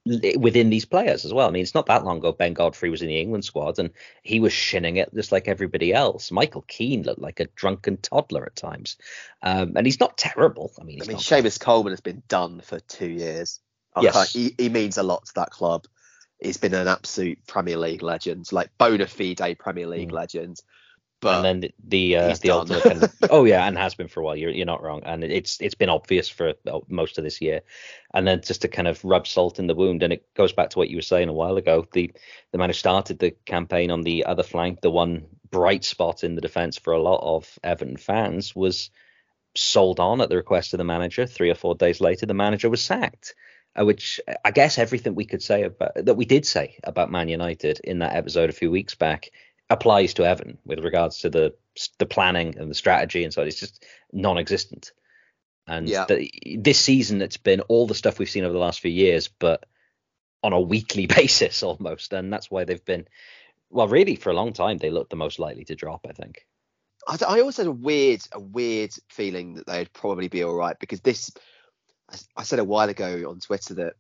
[0.06, 1.48] within these players as well.
[1.48, 3.92] I mean, it's not that long ago Ben Godfrey was in the England squad and
[4.22, 6.32] he was shinning it just like everybody else.
[6.32, 8.98] Michael Keane looked like a drunken toddler at times,
[9.42, 10.72] um, and he's not terrible.
[10.80, 13.60] I mean, I mean, Seamus Coleman has been done for two years.
[14.02, 14.34] Yes.
[14.34, 15.86] He, he means a lot to that club
[16.44, 20.14] he's been an absolute Premier League legend, like bona fide Premier League mm.
[20.14, 20.62] legend.
[21.24, 24.20] But and then the uh, the ultimate kind of, oh yeah, and has been for
[24.20, 24.36] a while.
[24.36, 26.54] You're you're not wrong, and it's it's been obvious for
[26.88, 27.62] most of this year.
[28.14, 30.72] And then just to kind of rub salt in the wound, and it goes back
[30.72, 31.88] to what you were saying a while ago.
[31.92, 32.12] The
[32.52, 36.36] the man who started the campaign on the other flank, the one bright spot in
[36.36, 38.90] the defence for a lot of Everton fans, was
[39.56, 41.26] sold on at the request of the manager.
[41.26, 43.34] Three or four days later, the manager was sacked
[43.80, 47.30] uh, which I guess everything we could say about that we did say about Man
[47.30, 49.32] United in that episode a few weeks back
[49.74, 51.54] applies to Evan with regards to the
[51.98, 54.92] the planning and the strategy and so it's just non-existent.
[55.66, 56.06] And yeah.
[56.06, 59.28] the, this season it's been all the stuff we've seen over the last few years,
[59.28, 59.66] but
[60.44, 63.08] on a weekly basis almost, and that's why they've been
[63.70, 66.46] well, really for a long time they looked the most likely to drop, I think.
[67.08, 70.78] I, I also had a weird, a weird feeling that they'd probably be all right
[70.80, 71.32] because this
[72.38, 73.94] I said a while ago on Twitter that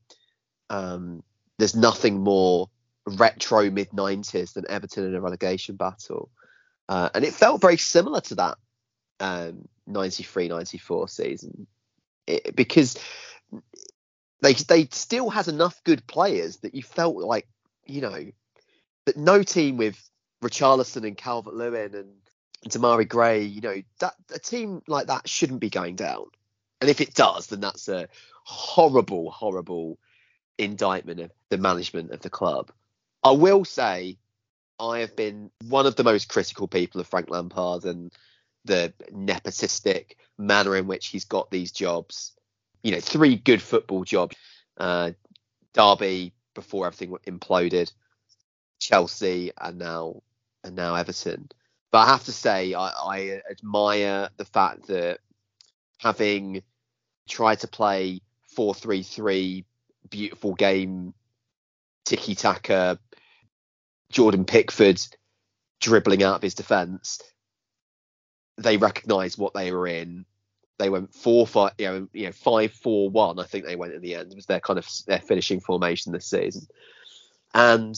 [0.69, 1.23] um,
[1.57, 2.69] there's nothing more
[3.05, 6.29] retro mid 90s than Everton in a relegation battle.
[6.89, 8.57] Uh, and it felt very similar to that
[9.19, 11.67] um, 93 94 season
[12.27, 12.97] it, because
[14.41, 17.47] they they still had enough good players that you felt like,
[17.85, 18.25] you know,
[19.05, 19.97] that no team with
[20.43, 22.11] Richarlison and Calvert Lewin and
[22.67, 26.25] Demarai Gray, you know, that a team like that shouldn't be going down.
[26.81, 28.09] And if it does, then that's a
[28.43, 29.97] horrible, horrible
[30.57, 32.71] indictment of the management of the club.
[33.23, 34.17] I will say
[34.79, 38.11] I have been one of the most critical people of Frank Lampard and
[38.65, 42.33] the nepotistic manner in which he's got these jobs.
[42.81, 44.35] You know, three good football jobs.
[44.77, 45.11] Uh,
[45.73, 47.91] Derby before everything imploded,
[48.79, 50.21] Chelsea, and now
[50.63, 51.49] and now Everton.
[51.91, 55.19] But I have to say, I, I admire the fact that
[55.97, 56.63] having
[57.27, 58.21] tried to play
[58.57, 59.63] 4-3-3,
[60.09, 61.13] beautiful game,
[62.05, 62.99] tiki taka,
[64.11, 65.01] Jordan Pickford
[65.79, 67.21] dribbling out of his defence.
[68.57, 70.25] They recognised what they were in.
[70.79, 73.39] They went four five, you know, you know, five four one.
[73.39, 74.31] I think they went in the end.
[74.31, 76.67] It was their kind of their finishing formation this season,
[77.53, 77.95] and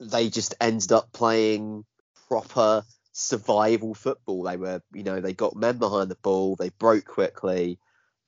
[0.00, 1.84] they just ended up playing
[2.28, 4.42] proper survival football.
[4.42, 6.56] They were, you know, they got men behind the ball.
[6.56, 7.78] They broke quickly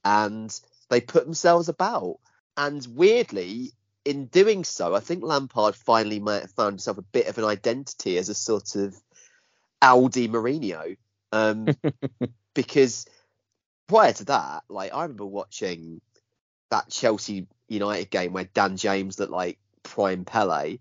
[0.05, 0.55] and
[0.91, 2.19] they put themselves about.
[2.57, 3.73] And weirdly,
[4.05, 7.45] in doing so, I think Lampard finally might have found himself a bit of an
[7.45, 8.95] identity as a sort of
[9.83, 10.97] Aldi Mourinho.
[11.33, 11.67] Um,
[12.55, 13.07] because
[13.89, 16.01] prior to that, like I remember watching
[16.71, 20.79] that Chelsea United game where Dan James looked like prime Pele.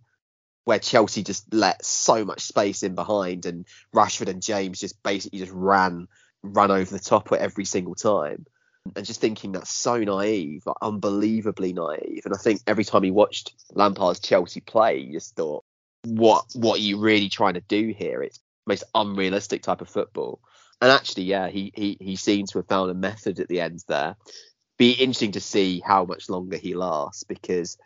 [0.66, 5.40] where Chelsea just let so much space in behind, and Rashford and James just basically
[5.40, 6.08] just ran
[6.42, 8.46] ran over the top at every single time.
[8.96, 12.24] And just thinking that's so naive, like unbelievably naive.
[12.26, 15.64] And I think every time you watched Lampard's Chelsea play, you just thought,
[16.06, 18.22] what what are you really trying to do here?
[18.22, 20.42] It's most unrealistic type of football.
[20.82, 23.84] And actually, yeah, he he he seems to have found a method at the end
[23.88, 24.18] there.
[24.78, 27.78] Be interesting to see how much longer he lasts because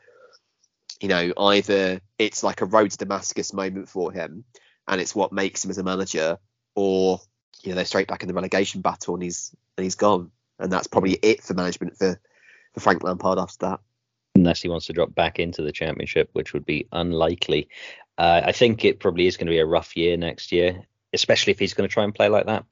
[1.00, 4.46] you know either it's like a road to Damascus moment for him,
[4.88, 6.40] and it's what makes him as a manager,
[6.76, 7.20] or
[7.62, 10.72] you know they're straight back in the relegation battle and he's and he's gone, and
[10.72, 12.20] that's probably it for management for
[12.74, 13.80] for Frank Lampard after that.
[14.36, 17.70] Unless he wants to drop back into the championship, which would be unlikely.
[18.18, 21.52] Uh, I think it probably is going to be a rough year next year, especially
[21.52, 22.66] if he's going to try and play like that,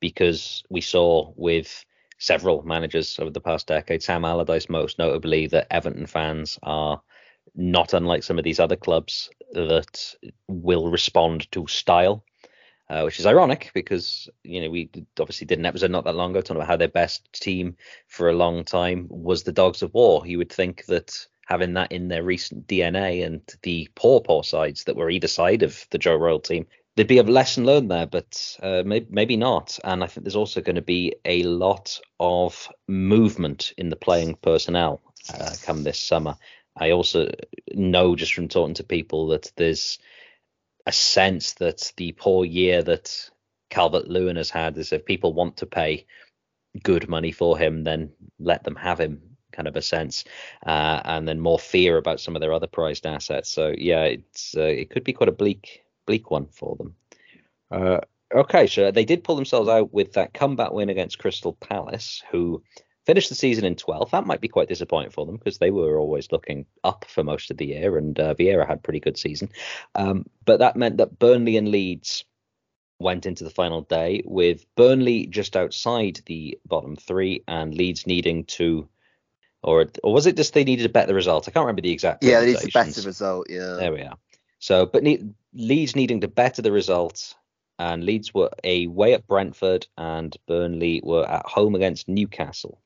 [0.00, 1.84] because we saw with
[2.18, 7.00] several managers over the past decade, Sam Allardyce most notably, that Everton fans are
[7.54, 10.14] not unlike some of these other clubs that
[10.46, 12.24] will respond to style.
[12.90, 14.88] Uh, which is ironic because you know we
[15.20, 18.30] obviously did an episode not that long ago talking about how their best team for
[18.30, 20.26] a long time was the Dogs of War.
[20.26, 24.84] You would think that having that in their recent DNA and the poor, poor sides
[24.84, 28.06] that were either side of the Joe Royal team, there'd be a lesson learned there,
[28.06, 29.78] but uh, maybe, maybe not.
[29.84, 34.34] And I think there's also going to be a lot of movement in the playing
[34.36, 35.00] personnel
[35.32, 36.36] uh, come this summer.
[36.76, 37.32] I also
[37.72, 39.98] know just from talking to people that there's
[40.88, 43.30] a sense that the poor year that
[43.68, 46.06] Calvert Lewin has had is if people want to pay
[46.82, 49.20] good money for him, then let them have him
[49.52, 50.24] kind of a sense,
[50.66, 53.50] uh, and then more fear about some of their other prized assets.
[53.50, 56.94] So yeah, it's uh, it could be quite a bleak bleak one for them.
[57.70, 58.00] Uh,
[58.34, 62.62] okay, so they did pull themselves out with that comeback win against Crystal Palace, who
[63.08, 64.10] finished the season in 12th.
[64.10, 67.50] That might be quite disappointing for them because they were always looking up for most
[67.50, 69.48] of the year, and uh, Vieira had a pretty good season.
[69.94, 72.26] Um, but that meant that Burnley and Leeds
[72.98, 78.44] went into the final day with Burnley just outside the bottom three and Leeds needing
[78.44, 78.86] to
[79.62, 81.48] or or was it just they needed a better result?
[81.48, 82.22] I can't remember the exact.
[82.22, 83.46] Yeah, they needed a better result.
[83.48, 83.76] Yeah.
[83.78, 84.18] There we are.
[84.58, 85.02] So, but
[85.54, 87.34] Leeds needing to better the result,
[87.78, 92.82] and Leeds were away at Brentford, and Burnley were at home against Newcastle.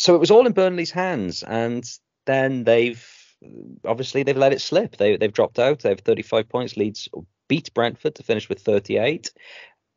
[0.00, 1.84] So it was all in Burnley's hands, and
[2.24, 3.06] then they've
[3.84, 4.96] obviously they've let it slip.
[4.96, 5.80] They they've dropped out.
[5.80, 6.74] They have 35 points.
[6.78, 7.10] Leeds
[7.48, 9.30] beat Brentford to finish with 38.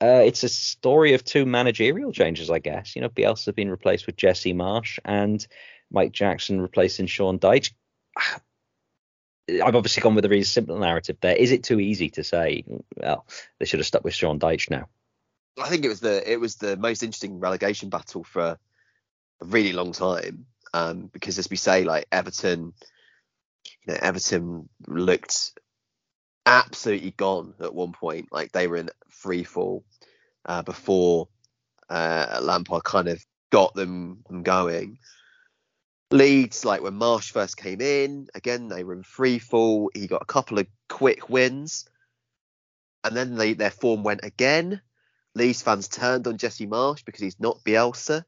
[0.02, 2.98] Uh, it's a story of two managerial changes, I guess.
[2.98, 5.48] You know, Bielsa been replaced with Jesse Marsch and
[5.90, 7.72] Mike Jackson replacing Sean Dyche.
[8.18, 11.38] I've obviously gone with a really simple narrative there.
[11.38, 12.66] Is it too easy to say,
[12.98, 13.26] well,
[13.58, 14.90] they should have stuck with Sean Dyche now?
[15.64, 18.58] I think it was the it was the most interesting relegation battle for
[19.42, 20.46] a really long time.
[20.74, 22.74] Um, because as we say, like Everton,
[23.86, 25.52] you know, Everton looked
[26.46, 28.30] absolutely gone at one point.
[28.32, 29.84] Like they were in free fall
[30.46, 31.28] uh, before
[31.90, 34.98] uh, Lampard kind of got them, going.
[36.12, 39.90] Leeds, like when Marsch first came in, again they were in free fall.
[39.94, 41.88] He got a couple of quick wins,
[43.04, 44.82] and then they, their form went again.
[45.36, 48.26] Leeds fans turned on Jesse Marsch because he's not Bielsa.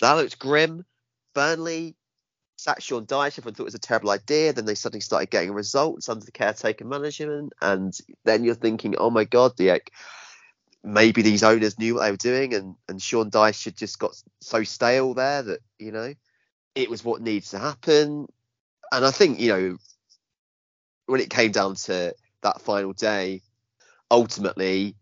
[0.00, 0.84] That looks grim.
[1.34, 1.96] Burnley
[2.56, 3.38] sacked Sean Dyche.
[3.38, 4.52] Everyone thought it was a terrible idea.
[4.52, 9.10] Then they suddenly started getting results under the caretaker management, and then you're thinking, oh
[9.10, 9.80] my god, the
[10.84, 14.20] maybe these owners knew what they were doing, and and Sean Dyche had just got
[14.40, 16.14] so stale there that you know
[16.74, 18.26] it was what needs to happen.
[18.90, 19.76] And I think, you know,
[21.06, 23.42] when it came down to that final day,
[24.10, 24.94] ultimately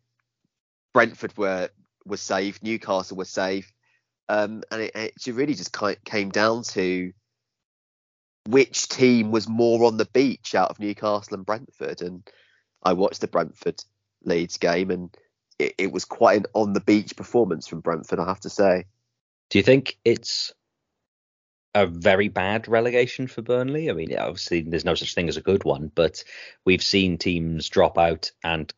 [0.93, 1.69] Brentford were
[2.05, 3.73] were safe, Newcastle was safe,
[4.29, 7.13] um, and it, it really just came down to
[8.49, 12.03] which team was more on the beach out of Newcastle and Brentford.
[12.03, 12.29] And
[12.83, 13.83] I watched the Brentford
[14.25, 15.17] Leeds game, and
[15.59, 18.85] it, it was quite an on the beach performance from Brentford, I have to say.
[19.51, 20.53] Do you think it's
[21.77, 23.91] a very bad relegation for Burnley.
[23.91, 26.25] I mean, obviously there's no such thing as a good one, but
[26.65, 28.73] we've seen teams drop out and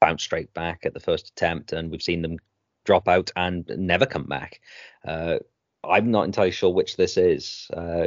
[0.00, 2.38] bounce straight back at the first attempt, and we've seen them
[2.86, 4.60] drop out and never come back.
[5.06, 5.38] Uh,
[5.84, 7.68] I'm not entirely sure which this is.
[7.72, 8.06] Uh,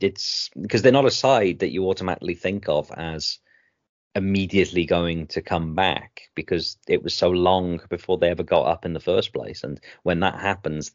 [0.00, 3.38] it's because they're not a side that you automatically think of as
[4.14, 8.84] immediately going to come back because it was so long before they ever got up
[8.84, 9.62] in the first place.
[9.64, 10.92] And when that happens,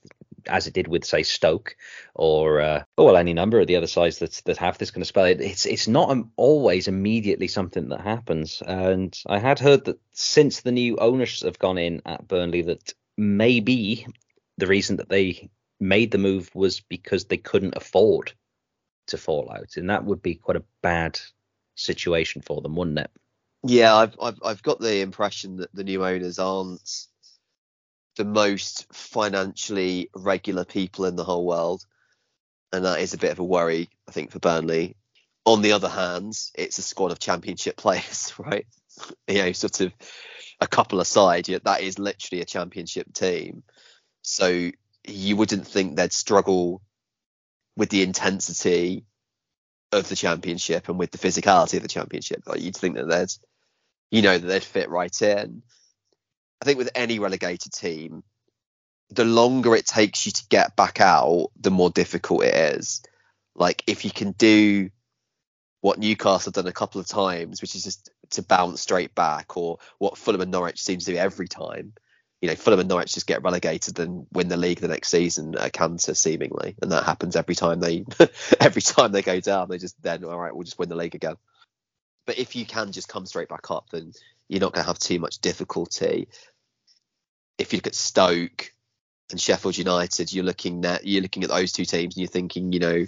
[0.47, 1.76] as it did with say Stoke
[2.16, 5.01] or uh, oh well any number of the other sides that that have this kind
[5.01, 5.26] of spell.
[5.26, 8.61] It, it's it's not always immediately something that happens.
[8.66, 12.93] And I had heard that since the new owners have gone in at Burnley, that
[13.18, 14.07] maybe
[14.57, 15.49] the reason that they
[15.80, 18.34] made the move was because they couldn't afford
[19.07, 21.20] to fall out, and that would be quite a bad
[21.76, 23.11] situation for them, wouldn't it?
[23.64, 27.07] Yeah, I've, I've I've got the impression that the new owners aren't
[28.16, 31.86] the most financially regular people in the whole world,
[32.72, 34.95] and that is a bit of a worry, I think, for Burnley.
[35.45, 38.66] On the other hand, it's a squad of championship players, right?
[39.28, 39.91] you know, sort of
[40.60, 43.64] a couple aside, that is literally a championship team.
[44.22, 44.72] So
[45.06, 46.82] you wouldn't think they'd struggle
[47.76, 49.06] with the intensity
[49.91, 52.43] of the championship and with the physicality of the championship.
[52.45, 53.34] Like you'd think that they'd,
[54.12, 55.62] you know, that they'd fit right in.
[56.62, 58.24] I think with any relegated team,
[59.10, 63.01] the longer it takes you to get back out, the more difficult it is.
[63.56, 64.89] Like if you can do
[65.82, 69.57] what Newcastle have done a couple of times, which is just to bounce straight back,
[69.57, 71.93] or what Fulham and Norwich seems to do every time.
[72.41, 75.55] You know, Fulham and Norwich just get relegated and win the league the next season
[75.57, 78.05] at canter seemingly, and that happens every time they
[78.59, 79.69] every time they go down.
[79.69, 81.36] They just then all right, we'll just win the league again.
[82.25, 84.13] But if you can just come straight back up, then
[84.47, 86.27] you're not going to have too much difficulty.
[87.57, 88.71] If you look at Stoke
[89.31, 92.71] and Sheffield United, you're looking at you're looking at those two teams and you're thinking,
[92.71, 93.05] you know,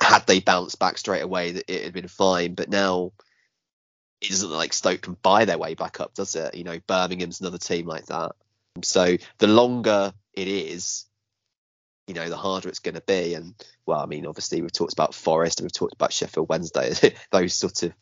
[0.00, 2.54] had they bounced back straight away, that it had been fine.
[2.54, 3.12] But now
[4.20, 6.54] it doesn't like Stoke can buy their way back up, does it?
[6.54, 8.32] You know, Birmingham's another team like that.
[8.82, 11.06] So the longer it is,
[12.06, 13.34] you know, the harder it's going to be.
[13.34, 13.54] And
[13.86, 16.92] well, I mean, obviously we've talked about Forest and we've talked about Sheffield Wednesday,
[17.30, 17.92] those sort of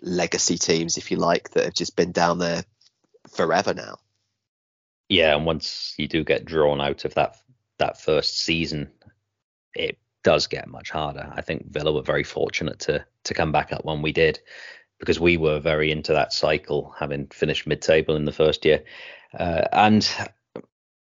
[0.00, 2.62] legacy teams, if you like, that have just been down there
[3.28, 3.96] forever now.
[5.08, 7.36] Yeah, and once you do get drawn out of that
[7.78, 8.90] that first season,
[9.74, 11.30] it does get much harder.
[11.34, 14.40] I think Villa were very fortunate to to come back up when we did
[15.02, 18.84] because we were very into that cycle, having finished mid-table in the first year,
[19.36, 20.08] uh, and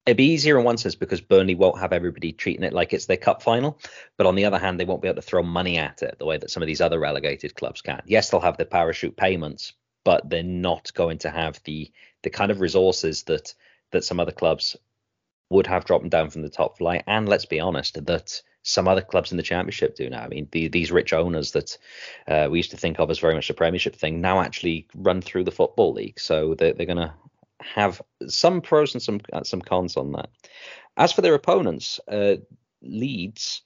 [0.06, 3.08] it'd be easier in one sense because Burnley won't have everybody treating it like it's
[3.08, 3.78] their cup final,
[4.18, 6.26] but on the other hand, they won't be able to throw money at it the
[6.26, 8.02] way that some of these other relegated clubs can.
[8.06, 9.74] Yes, they'll have the parachute payments,
[10.06, 13.54] but they're not going to have the the kind of resources that
[13.92, 14.78] that some other clubs
[15.50, 17.04] would have dropping down from the top flight.
[17.06, 20.22] And let's be honest, that some other clubs in the championship do now.
[20.24, 21.78] I mean, the, these rich owners that
[22.28, 25.22] uh, we used to think of as very much a premiership thing now actually run
[25.22, 27.14] through the football league, so they're, they're going to
[27.61, 30.30] have some pros and some uh, some cons on that.
[30.97, 32.36] As for their opponents, uh,
[32.82, 33.61] Leeds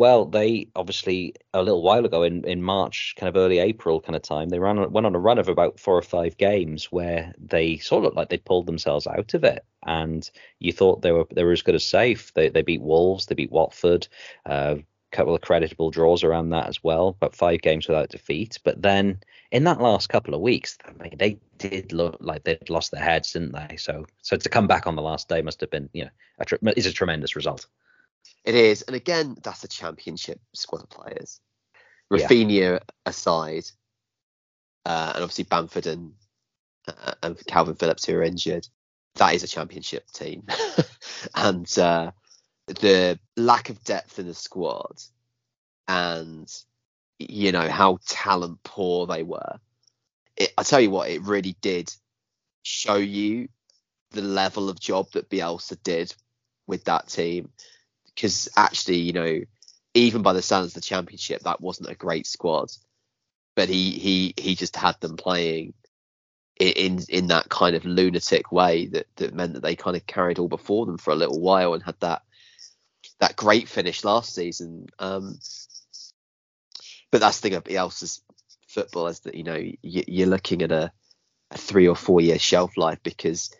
[0.00, 4.16] well, they obviously a little while ago in, in March, kind of early April kind
[4.16, 7.34] of time, they ran went on a run of about four or five games where
[7.38, 11.12] they sort of looked like they pulled themselves out of it, and you thought they
[11.12, 12.32] were they were as good as safe.
[12.32, 14.08] They they beat Wolves, they beat Watford,
[14.46, 14.76] a uh,
[15.12, 18.58] couple of creditable draws around that as well, about five games without defeat.
[18.64, 19.18] But then
[19.50, 23.04] in that last couple of weeks, I mean, they did look like they'd lost their
[23.04, 23.76] heads, didn't they?
[23.76, 26.78] So so to come back on the last day must have been you know a,
[26.78, 27.66] is a tremendous result.
[28.44, 31.40] It is, and again, that's a championship squad of players.
[32.10, 32.78] Raphinha yeah.
[33.06, 33.64] aside,
[34.86, 36.12] uh, and obviously Bamford and
[36.88, 38.66] uh, and Kalvin Phillips who are injured,
[39.16, 40.46] that is a championship team.
[41.34, 42.10] and uh,
[42.66, 45.00] the lack of depth in the squad,
[45.86, 46.50] and
[47.18, 49.60] you know how talent poor they were.
[50.36, 51.92] It, I tell you what, it really did
[52.62, 53.48] show you
[54.12, 56.14] the level of job that Bielsa did
[56.66, 57.50] with that team
[58.20, 59.40] because actually, you know,
[59.94, 62.68] even by the standards of the championship, that wasn't a great squad.
[63.56, 65.72] But he he he just had them playing
[66.58, 70.38] in in that kind of lunatic way that that meant that they kind of carried
[70.38, 72.22] all before them for a little while and had that
[73.20, 74.86] that great finish last season.
[74.98, 75.38] Um,
[77.10, 78.22] but that's the thing about Bielsa's
[78.68, 80.92] football is that you know you, are looking at a,
[81.50, 83.50] a three or four year shelf life because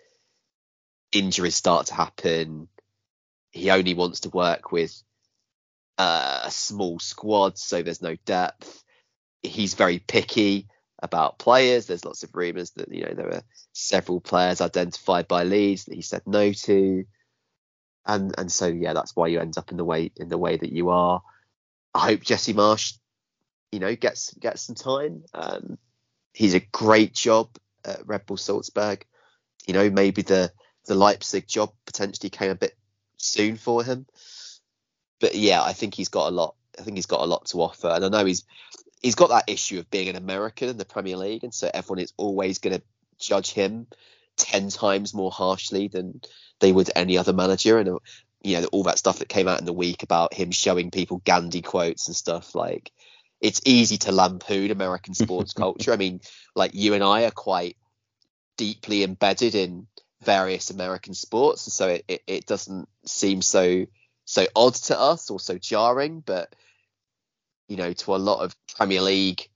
[1.13, 2.69] injuries start to happen
[3.51, 5.03] he only wants to work with
[5.99, 8.83] uh, a small squad, so there's no depth.
[9.43, 10.69] He's very picky
[11.03, 11.87] about players.
[11.87, 13.43] There's lots of rumours that you know there are
[13.73, 17.05] several players identified by Leeds that he said no to,
[18.07, 20.57] and and so yeah, that's why you end up in the way in the way
[20.57, 21.23] that you are.
[21.95, 22.99] I hope Jesse Marsch,
[23.73, 25.25] you know, gets gets some time.
[25.35, 25.79] Um,
[26.33, 27.49] he's a great job
[27.85, 29.05] at Red Bull Salzburg.
[29.67, 30.53] You know, maybe the
[30.87, 32.75] the Leipzig job potentially came a bit
[33.21, 34.07] soon for him.
[35.21, 36.55] But yeah, I think he's got a lot.
[36.79, 38.45] I think he's got a lot to offer, and I know he's
[39.03, 42.03] he's got that issue of being an American in the Premier League, and so everyone
[42.03, 42.83] is always going to
[43.19, 43.87] judge him
[44.37, 46.21] ten times more harshly than
[46.61, 47.79] they would any other manager.
[47.79, 47.99] And
[48.43, 51.23] you know all that stuff that came out in the week about him showing people
[51.25, 52.91] Gandhi quotes and stuff like.
[53.43, 55.95] It's easy to lampoon American sports culture.
[55.95, 56.21] I mean,
[56.55, 57.79] like you and I are quite
[58.59, 59.87] deeply embedded in
[60.23, 63.87] various American sports, and so it, it, it doesn't seem so
[64.25, 66.21] so odd to us or so jarring.
[66.21, 66.55] But
[67.69, 69.49] you know, to a lot of Premier League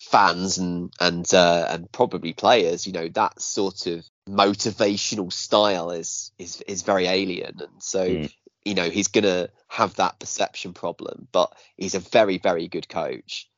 [0.00, 6.32] fans and and uh, and probably players, you know, that sort of motivational style is
[6.38, 8.34] is is very alien, and so mm.
[8.64, 11.28] you know he's gonna have that perception problem.
[11.32, 13.48] But he's a very very good coach,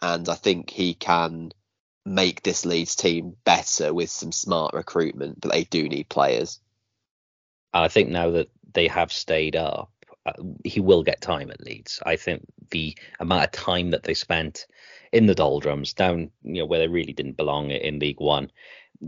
[0.00, 1.52] and I think he can
[2.04, 5.40] make this Leeds team better with some smart recruitment.
[5.40, 6.60] But they do need players.
[7.72, 9.90] I think now that they have stayed up,
[10.26, 10.32] uh,
[10.64, 12.00] he will get time at Leeds.
[12.04, 14.66] I think the amount of time that they spent
[15.12, 18.50] in the doldrums down, you know, where they really didn't belong in League One,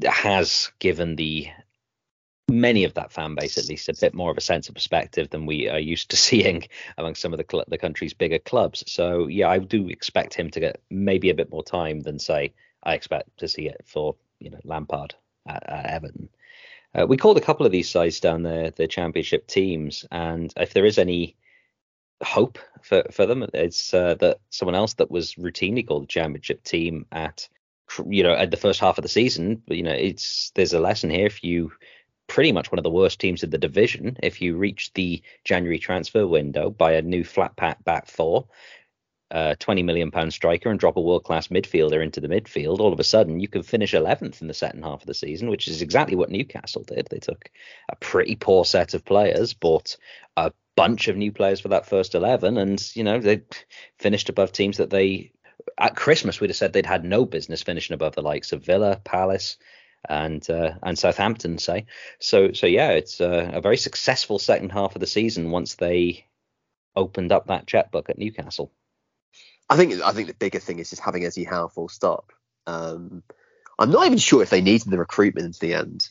[0.04, 1.48] has given the
[2.48, 5.30] many of that fan base at least a bit more of a sense of perspective
[5.30, 6.64] than we are used to seeing
[6.98, 8.84] among some of the cl- the country's bigger clubs.
[8.86, 12.52] So yeah, I do expect him to get maybe a bit more time than say
[12.82, 15.14] I expect to see it for you know Lampard
[15.46, 16.28] at, at Everton.
[16.94, 20.74] Uh, we called a couple of these sides down there the championship teams, and if
[20.74, 21.36] there is any
[22.22, 26.62] hope for for them, it's uh, that someone else that was routinely called the championship
[26.64, 27.48] team at
[28.08, 29.62] you know at the first half of the season.
[29.66, 31.72] You know, it's there's a lesson here if you
[32.26, 34.16] pretty much one of the worst teams in the division.
[34.22, 38.46] If you reach the January transfer window, by a new flat pack back four,
[39.32, 42.92] a 20 million pound striker and drop a world class midfielder into the midfield, all
[42.92, 45.68] of a sudden you can finish 11th in the second half of the season, which
[45.68, 47.08] is exactly what Newcastle did.
[47.10, 47.50] They took
[47.88, 49.96] a pretty poor set of players, bought
[50.36, 53.42] a bunch of new players for that first 11, and you know they
[53.98, 55.32] finished above teams that they
[55.78, 59.00] at Christmas we'd have said they'd had no business finishing above the likes of Villa,
[59.02, 59.56] Palace,
[60.06, 61.86] and uh, and Southampton, say.
[62.18, 66.26] So so yeah, it's uh, a very successful second half of the season once they
[66.94, 68.70] opened up that checkbook at Newcastle.
[69.72, 72.32] I think I think the bigger thing is just having Eddie Howe full stop.
[72.66, 73.22] Um,
[73.78, 76.08] I'm not even sure if they need the recruitment into the end.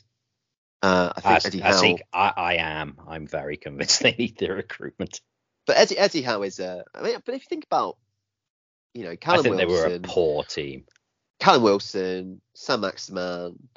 [0.82, 1.80] Uh, I think I, Eddie I Howe.
[1.80, 2.98] Think I, I, am.
[3.06, 5.20] I'm very convinced they need the recruitment.
[5.64, 6.84] But Eddie Eddie Howe is a.
[6.92, 7.98] I mean, but if you think about,
[8.94, 10.84] you know, Callum I think Wilson, they were a poor team.
[11.38, 13.68] Callum Wilson, Saint-Maximin,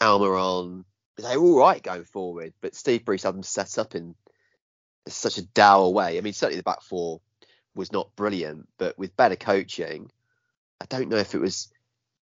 [0.00, 0.84] Almiron,
[1.18, 2.52] they're all right going forward.
[2.60, 4.16] But Steve Bruce had them set up in
[5.06, 6.18] such a dour way.
[6.18, 7.20] I mean, certainly the back four
[7.74, 10.10] was not brilliant, but with better coaching,
[10.80, 11.72] I don't know if it was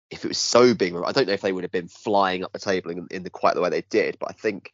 [0.09, 0.95] if it was so big.
[0.95, 3.29] I don't know if they would have been flying up the table in, in the
[3.29, 4.17] quite the way they did.
[4.19, 4.71] But I think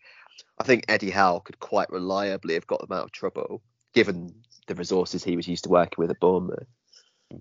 [0.59, 3.61] I think Eddie Howe could quite reliably have got them out of trouble,
[3.93, 4.34] given
[4.68, 6.68] the resources he was used to working with at Bournemouth.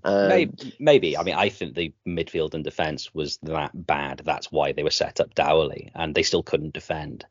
[0.04, 4.22] Um, maybe, maybe, I mean, I think the midfield and defence was that bad.
[4.24, 7.26] That's why they were set up dourly, and they still couldn't defend.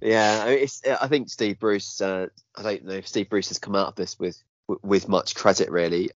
[0.00, 0.68] Yeah, I, mean,
[1.00, 2.00] I, think Steve Bruce.
[2.00, 4.40] Uh, I don't know if Steve Bruce has come out of this with
[4.82, 6.10] with much credit really,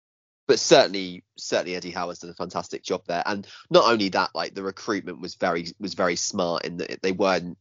[0.48, 3.22] but certainly certainly Eddie Howe's done a fantastic job there.
[3.24, 7.12] And not only that, like the recruitment was very was very smart in that they
[7.12, 7.58] weren't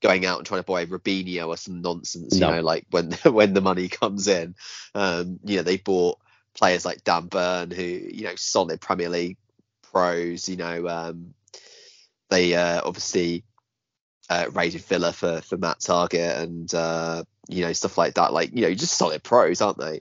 [0.00, 2.36] going out and trying to buy Robinho or some nonsense.
[2.36, 2.48] No.
[2.48, 4.54] You know, like when when the money comes in,
[4.94, 6.18] um, you know they bought
[6.54, 9.36] players like Dan Burn, who you know solid Premier League
[9.92, 10.48] pros.
[10.48, 11.34] You know, um,
[12.30, 13.44] they uh, obviously
[14.30, 18.32] uh, rated Villa for for Matt Targett and uh, you know stuff like that.
[18.32, 20.00] Like you know, just solid pros, aren't they?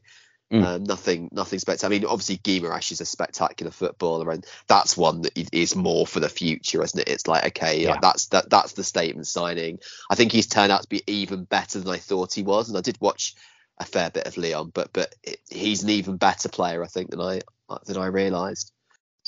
[0.52, 0.66] Mm.
[0.66, 1.96] Um, nothing, nothing spectacular.
[1.96, 6.20] I mean, obviously Guimaraes is a spectacular footballer, and that's one that is more for
[6.20, 7.10] the future, isn't it?
[7.10, 7.92] It's like okay, yeah.
[7.92, 9.80] like that's that that's the statement signing.
[10.10, 12.78] I think he's turned out to be even better than I thought he was, and
[12.78, 13.36] I did watch
[13.80, 17.12] a fair bit of Lyon, but but it, he's an even better player, I think,
[17.12, 17.42] than I
[17.86, 18.72] than I realised.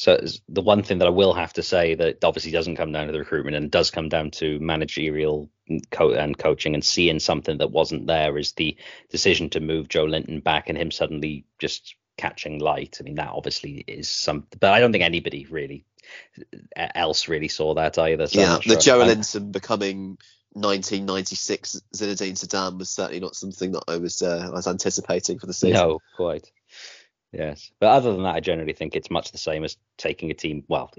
[0.01, 3.05] So the one thing that I will have to say that obviously doesn't come down
[3.05, 5.47] to the recruitment and does come down to managerial
[5.91, 8.75] co- and coaching and seeing something that wasn't there is the
[9.11, 12.97] decision to move Joelinton back and him suddenly just catching light.
[12.99, 15.85] I mean that obviously is some, but I don't think anybody really
[16.75, 18.25] else really saw that either.
[18.25, 19.03] So yeah, the sure.
[19.05, 20.17] Joelinton becoming
[20.53, 25.45] 1996 Zinedine Zidane was certainly not something that I was uh, I was anticipating for
[25.45, 25.75] the season.
[25.75, 26.51] No, quite.
[27.33, 30.33] Yes, but other than that, I generally think it's much the same as taking a
[30.33, 30.65] team.
[30.67, 30.91] Well,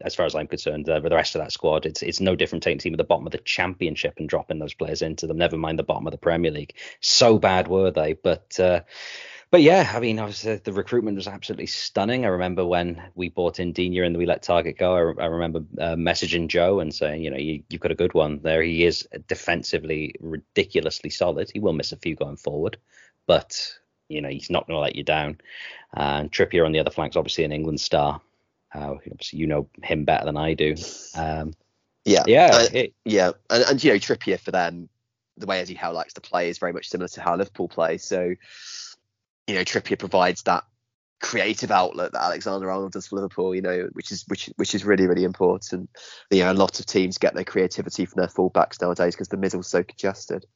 [0.00, 2.64] as far as I'm concerned, uh, the rest of that squad, it's it's no different
[2.64, 5.38] taking a team at the bottom of the championship and dropping those players into them.
[5.38, 6.74] Never mind the bottom of the Premier League.
[7.00, 8.14] So bad were they?
[8.14, 8.80] But uh,
[9.52, 12.24] but yeah, I mean, obviously the recruitment was absolutely stunning.
[12.24, 14.94] I remember when we bought in Digne and we let Targett go.
[14.94, 18.14] I, I remember uh, messaging Joe and saying, you know, you, have got a good
[18.14, 18.62] one there.
[18.62, 21.50] He is defensively ridiculously solid.
[21.52, 22.76] He will miss a few going forward,
[23.26, 23.79] but
[24.10, 25.38] you know he's not going to let you down.
[25.94, 28.20] And Trippier on the other flank is obviously an England star.
[28.74, 30.74] Uh, obviously, you know him better than I do.
[31.14, 31.54] Um,
[32.04, 34.88] yeah, yeah, uh, it, yeah, and, and you know Trippier for them,
[35.36, 37.98] the way Eddie Howe likes to play is very much similar to how Liverpool play.
[37.98, 38.34] So,
[39.46, 40.64] you know, Trippier provides that
[41.20, 44.84] creative outlet that Alexander Arnold does for Liverpool, you know, which is which which is
[44.84, 45.90] really really important.
[46.30, 49.36] You know, a lot of teams get their creativity from their fullbacks nowadays because the
[49.36, 50.46] middle's so congested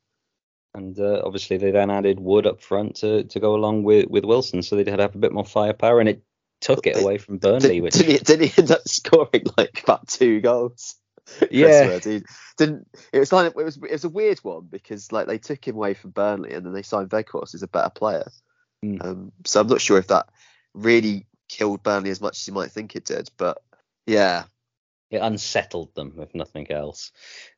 [0.74, 4.24] and uh, obviously they then added Wood up front to, to go along with, with
[4.24, 6.00] Wilson, so they'd have a bit more firepower.
[6.00, 6.22] And it
[6.60, 7.76] took it away from Burnley.
[7.76, 10.96] Did, which didn't, he, didn't he end up scoring like about two goals?
[11.50, 11.98] Yeah.
[12.00, 12.22] He
[12.58, 12.88] didn't.
[13.12, 15.76] It was like it was it was a weird one because like they took him
[15.76, 18.30] away from Burnley and then they signed Weghorst as a better player.
[18.84, 19.04] Mm.
[19.04, 20.28] Um, so I'm not sure if that
[20.74, 23.62] really killed Burnley as much as you might think it did, but
[24.06, 24.44] yeah,
[25.10, 27.12] it unsettled them if nothing else.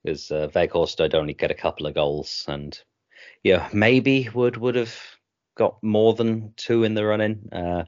[0.05, 2.79] Because uh, Weghorst would only get a couple of goals, and
[3.43, 4.95] yeah, maybe would would have
[5.57, 7.49] got more than two in the running.
[7.53, 7.85] Uh,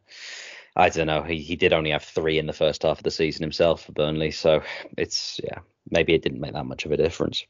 [0.77, 1.23] I don't know.
[1.23, 3.93] He he did only have three in the first half of the season himself for
[3.93, 4.63] Burnley, so
[4.97, 5.59] it's yeah,
[5.91, 7.45] maybe it didn't make that much of a difference.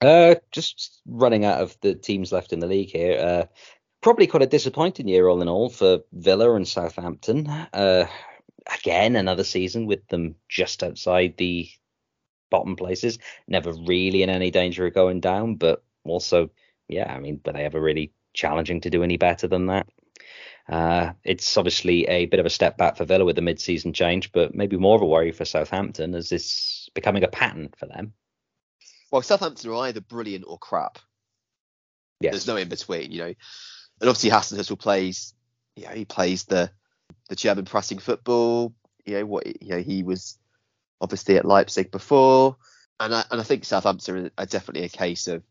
[0.00, 3.18] Uh, just running out of the teams left in the league here.
[3.18, 3.46] Uh,
[4.00, 7.46] probably quite a disappointing year all in all for Villa and Southampton.
[7.48, 8.06] Uh,
[8.78, 11.68] again, another season with them just outside the
[12.50, 16.50] bottom places, never really in any danger of going down, but also,
[16.90, 19.86] yeah, I mean, but they ever really challenging to do any better than that?
[20.68, 24.30] Uh, it's obviously a bit of a step back for Villa with the mid-season change,
[24.30, 28.12] but maybe more of a worry for Southampton as this becoming a pattern for them.
[29.10, 30.98] Well, Southampton are either brilliant or crap.
[32.20, 32.32] Yes.
[32.32, 33.34] There's no in between, you know.
[34.00, 35.34] And obviously Hasenhüttl plays,
[35.74, 36.70] you know, he plays the
[37.28, 38.74] the German pressing football.
[39.04, 40.38] You know what, you know, he was
[41.00, 42.56] obviously at Leipzig before,
[43.00, 45.42] and I, and I think Southampton are definitely a case of,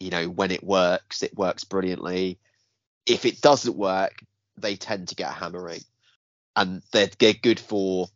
[0.00, 2.38] you know, when it works, it works brilliantly.
[3.06, 4.14] If it doesn't work,
[4.56, 5.82] they tend to get hammering,
[6.56, 8.08] and they're, they're good for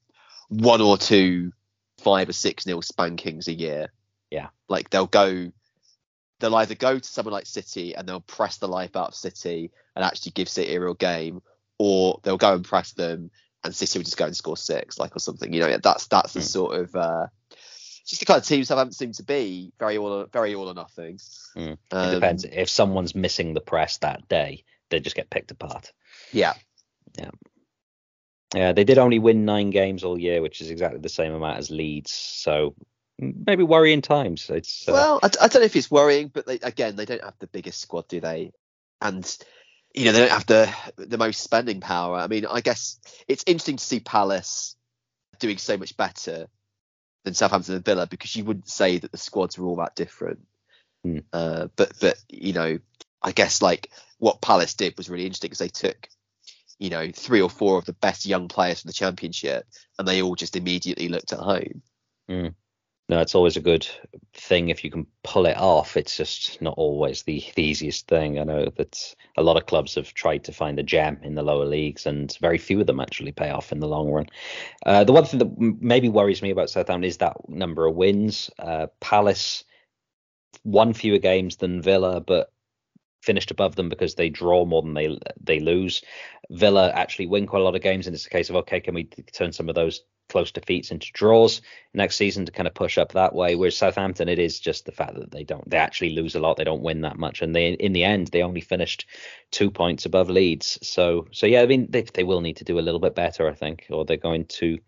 [0.49, 1.53] one or two
[1.99, 3.89] five or six nil spankings a year.
[4.31, 5.53] Yeah, like they'll go
[6.41, 9.72] they'll either go to someone like City and they'll press the life out of City
[9.97, 11.43] and actually give City a real game,
[11.79, 13.31] or they'll go and press them
[13.64, 15.53] and City will just go and score six, like or something.
[15.53, 16.45] You know, that's that's the mm.
[16.45, 17.26] sort of uh,
[18.09, 20.75] just the kind of teams that haven't seemed to be very all very all or
[20.75, 21.19] nothing.
[21.57, 21.77] Mm.
[21.93, 25.93] Um, it depends if someone's missing the press that day, they just get picked apart.
[26.33, 26.55] Yeah,
[27.19, 27.31] yeah.
[28.55, 31.59] Yeah, they did only win nine games all year, which is exactly the same amount
[31.59, 32.13] as Leeds.
[32.13, 32.75] So
[33.19, 34.49] maybe worrying times.
[34.49, 34.93] It's uh...
[34.93, 37.47] well, I, I, don't know if it's worrying, but they, again, they don't have the
[37.47, 38.53] biggest squad, do they?
[39.03, 39.39] And
[39.95, 42.17] you know, they don't have the the most spending power.
[42.17, 42.99] I mean, I guess
[43.29, 44.77] it's interesting to see Palace
[45.39, 46.49] doing so much better
[47.29, 50.41] than Southampton and Villa because you wouldn't say that the squads were all that different.
[51.07, 51.24] Mm.
[51.33, 52.79] Uh, but but you know,
[53.22, 56.09] I guess like what Palace did was really interesting because they took
[56.79, 59.66] you know three or four of the best young players from the championship
[59.99, 61.83] and they all just immediately looked at home.
[62.31, 62.55] Mm
[63.09, 63.89] no, it's always a good
[64.35, 65.97] thing if you can pull it off.
[65.97, 68.39] It's just not always the, the easiest thing.
[68.39, 71.43] I know that a lot of clubs have tried to find the gem in the
[71.43, 74.27] lower leagues, and very few of them actually pay off in the long run.
[74.85, 78.51] Uh, the one thing that maybe worries me about Southampton is that number of wins.
[78.59, 79.65] Uh, Palace
[80.65, 82.53] won fewer games than Villa, but
[83.23, 86.03] finished above them because they draw more than they they lose.
[86.51, 88.95] Villa actually win quite a lot of games, and it's a case of okay, can
[88.95, 91.62] we turn some of those close defeats into draws
[91.95, 93.55] next season to kind of push up that way.
[93.55, 96.57] Whereas Southampton, it is just the fact that they don't, they actually lose a lot.
[96.57, 99.07] They don't win that much, and they, in the end, they only finished
[99.51, 100.79] two points above Leeds.
[100.83, 103.49] So, so yeah, I mean, they, they will need to do a little bit better,
[103.49, 104.79] I think, or they're going to,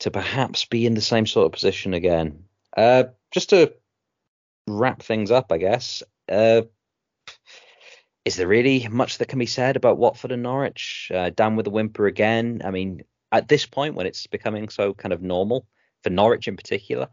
[0.00, 2.44] to perhaps be in the same sort of position again.
[2.76, 3.72] Uh, just to
[4.66, 6.02] wrap things up, I guess.
[6.28, 6.62] Uh,
[8.24, 11.10] is there really much that can be said about Watford and Norwich?
[11.14, 12.60] Uh, down with the whimper again.
[12.64, 15.66] I mean, at this point when it's becoming so kind of normal
[16.02, 17.08] for Norwich in particular,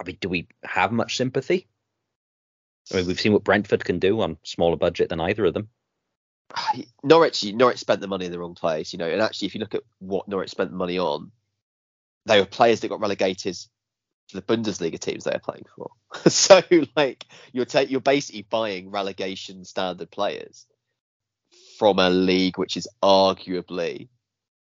[0.00, 1.66] I mean, do we have much sympathy?
[2.92, 5.68] I mean, we've seen what Brentford can do on smaller budget than either of them.
[7.02, 9.08] Norwich, Norwich spent the money in the wrong place, you know.
[9.08, 11.32] And actually, if you look at what Norwich spent the money on,
[12.26, 13.56] they were players that got relegated
[14.28, 15.90] to the Bundesliga teams they are playing for.
[16.30, 16.62] so,
[16.96, 20.66] like, you're ta- you're basically buying relegation standard players
[21.78, 24.08] from a league which is arguably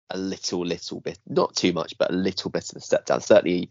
[0.09, 3.21] a little, little bit, not too much, but a little bit of a step down.
[3.21, 3.69] Certainly,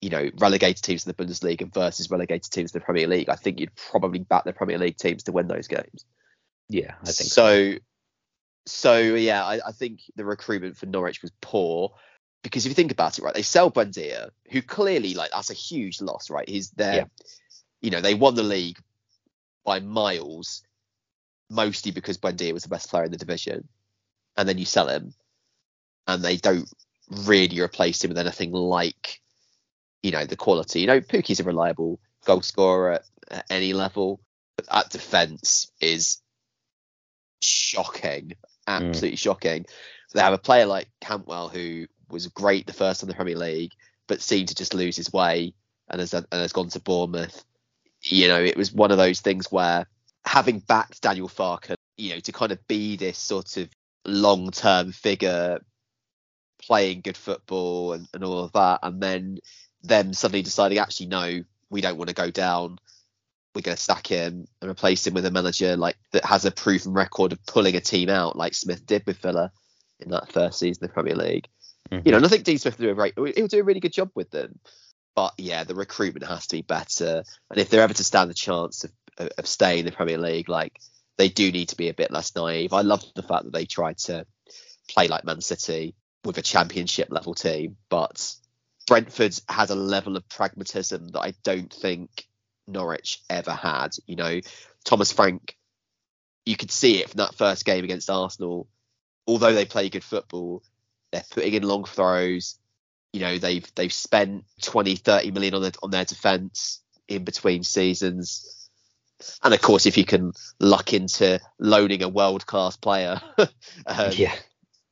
[0.00, 3.28] you know, relegated teams in the Bundesliga versus relegated teams in the Premier League.
[3.28, 6.04] I think you'd probably back the Premier League teams to win those games.
[6.68, 7.72] Yeah, I think so.
[7.74, 7.78] So,
[8.64, 11.94] so yeah, I, I think the recruitment for Norwich was poor
[12.42, 15.54] because if you think about it, right, they sell Buendia, who clearly like that's a
[15.54, 16.48] huge loss, right?
[16.48, 17.04] He's there, yeah.
[17.80, 18.78] you know, they won the league
[19.64, 20.62] by miles,
[21.48, 23.68] mostly because Buendia was the best player in the division,
[24.36, 25.14] and then you sell him,
[26.06, 26.68] and they don't
[27.26, 29.20] really replace him with anything like,
[30.02, 30.80] you know, the quality.
[30.80, 34.20] You know, Pukki's a reliable goal scorer at, at any level,
[34.56, 36.18] but that defence is
[37.40, 38.32] shocking,
[38.66, 39.20] absolutely mm.
[39.20, 39.66] shocking.
[40.14, 43.36] They have a player like Cantwell who was great the first time in the Premier
[43.36, 43.72] League,
[44.06, 45.54] but seemed to just lose his way
[45.88, 47.44] and has and has gone to Bournemouth.
[48.02, 49.86] You know, it was one of those things where
[50.24, 53.70] having backed Daniel Farke, you know, to kind of be this sort of
[54.04, 55.60] long term figure
[56.62, 59.38] playing good football and, and all of that, and then
[59.82, 62.78] them suddenly deciding actually no, we don't want to go down.
[63.54, 66.50] We're going to sack him and replace him with a manager like that has a
[66.50, 69.52] proven record of pulling a team out, like Smith did with Villa
[70.00, 71.48] in that first season of the Premier League.
[71.90, 72.06] Mm-hmm.
[72.06, 73.80] You know, and I think Dean Smith will do a very, he'll do a really
[73.80, 74.58] good job with them.
[75.14, 78.34] But yeah, the recruitment has to be better, and if they're ever to stand the
[78.34, 78.84] chance
[79.18, 80.80] of, of staying in the Premier League, like
[81.18, 82.72] they do need to be a bit less naive.
[82.72, 84.24] I love the fact that they tried to
[84.88, 85.94] play like Man City
[86.24, 88.34] with a championship level team, but
[88.86, 92.26] Brentford has a level of pragmatism that I don't think
[92.66, 93.90] Norwich ever had.
[94.06, 94.40] You know,
[94.84, 95.56] Thomas Frank,
[96.44, 98.68] you could see it from that first game against Arsenal.
[99.26, 100.62] Although they play good football,
[101.12, 102.58] they're putting in long throws.
[103.12, 107.62] You know, they've they've spent 20, 30 million on their on their defence in between
[107.62, 108.68] seasons.
[109.42, 113.20] And of course, if you can luck into loaning a world class player,
[113.86, 114.34] um, yeah,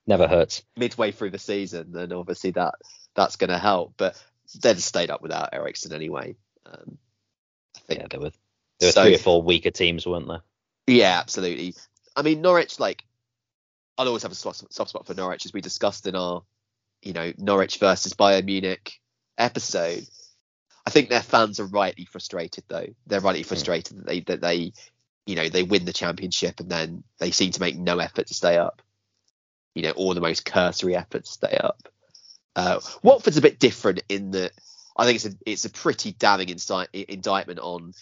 [0.07, 0.63] never hurts.
[0.77, 2.75] Midway through the season, then obviously that
[3.15, 3.95] that's going to help.
[3.97, 4.23] But
[4.61, 6.37] they'd stayed up without Eriksen anyway.
[6.67, 6.99] Um,
[7.77, 8.01] I think.
[8.01, 8.33] Yeah, there were
[8.81, 10.43] there were so, three or four weaker teams, weren't there?
[10.87, 11.75] Yeah, absolutely.
[12.17, 13.05] I mean, Norwich, like,
[13.97, 16.43] I'll always have a soft, soft spot for Norwich, as we discussed in our,
[17.03, 19.01] you know, Norwich versus Bayern Munich
[19.39, 20.07] episode.
[20.87, 22.87] I think their fans are rightly frustrated, though.
[23.07, 23.49] They're rightly hmm.
[23.49, 24.01] frustrated mm.
[24.01, 24.73] that they that they,
[25.27, 28.35] you know, they win the championship and then they seem to make no effort to
[28.35, 28.83] stay up.
[29.75, 31.89] You know, all the most cursory efforts stay up.
[32.57, 34.53] Uh, Watford's a bit different in that
[34.97, 37.95] I think it's a it's a pretty damning insight, indictment on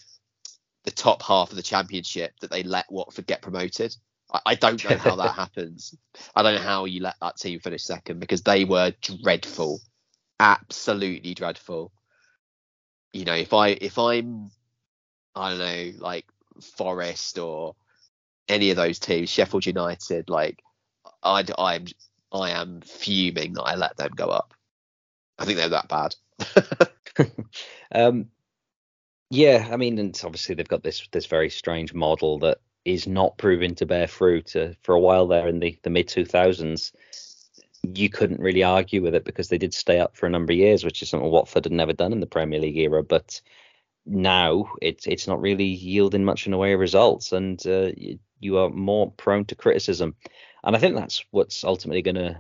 [0.85, 3.95] the top half of the championship that they let Watford get promoted.
[4.33, 5.95] I, I don't know how that happens.
[6.35, 9.81] I don't know how you let that team finish second because they were dreadful,
[10.41, 11.93] absolutely dreadful.
[13.13, 14.51] You know, if I if I'm
[15.35, 16.27] I don't know like
[16.77, 17.77] Forest or
[18.49, 20.63] any of those teams, Sheffield United, like
[21.23, 21.87] I I'm
[22.33, 24.55] I am fuming that I let them go up.
[25.39, 26.15] I think they're that bad.
[27.95, 28.29] um,
[29.31, 33.39] yeah, I mean, and obviously they've got this this very strange model that is not
[33.39, 34.57] proving to bear fruit.
[34.57, 36.93] Uh, for a while there in the the mid 2000s,
[37.95, 40.59] you couldn't really argue with it because they did stay up for a number of
[40.59, 43.03] years, which is something Watford had never done in the Premier League era.
[43.03, 43.41] But
[44.07, 48.19] now it's it's not really yielding much in the way of results, and uh, you,
[48.41, 50.15] you are more prone to criticism.
[50.69, 52.39] And I think that's what's ultimately going to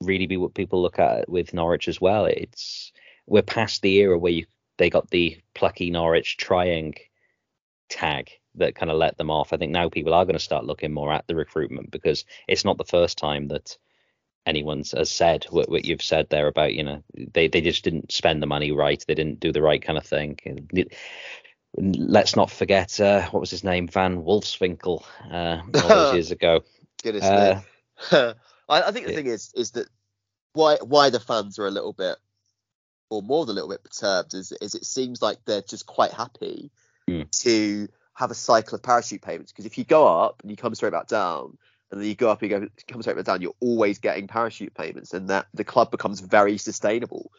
[0.00, 2.24] really be what people look at with Norwich as well.
[2.24, 2.92] It's
[3.28, 4.46] we're past the era where you
[4.76, 6.96] they got the plucky Norwich trying
[7.88, 9.52] tag that kind of let them off.
[9.52, 12.64] I think now people are going to start looking more at the recruitment because it's
[12.64, 13.78] not the first time that
[14.46, 18.10] anyone's has said what, what you've said there about you know they they just didn't
[18.10, 20.36] spend the money right they didn't do the right kind of thing
[21.76, 25.02] let's not forget uh, what was his name van wolfswinkel
[25.32, 26.62] uh, all those years ago
[27.04, 27.60] Goodness uh,
[28.10, 28.16] me.
[28.68, 29.86] I, I, think the thing is is that
[30.54, 32.16] why why the fans are a little bit
[33.10, 36.12] or more than a little bit perturbed is is it seems like they're just quite
[36.12, 36.70] happy
[37.08, 37.30] mm.
[37.42, 40.74] to have a cycle of parachute payments because if you go up and you come
[40.74, 41.58] straight back down
[41.90, 44.26] and then you go up and you go come straight back down you're always getting
[44.26, 47.30] parachute payments and that the club becomes very sustainable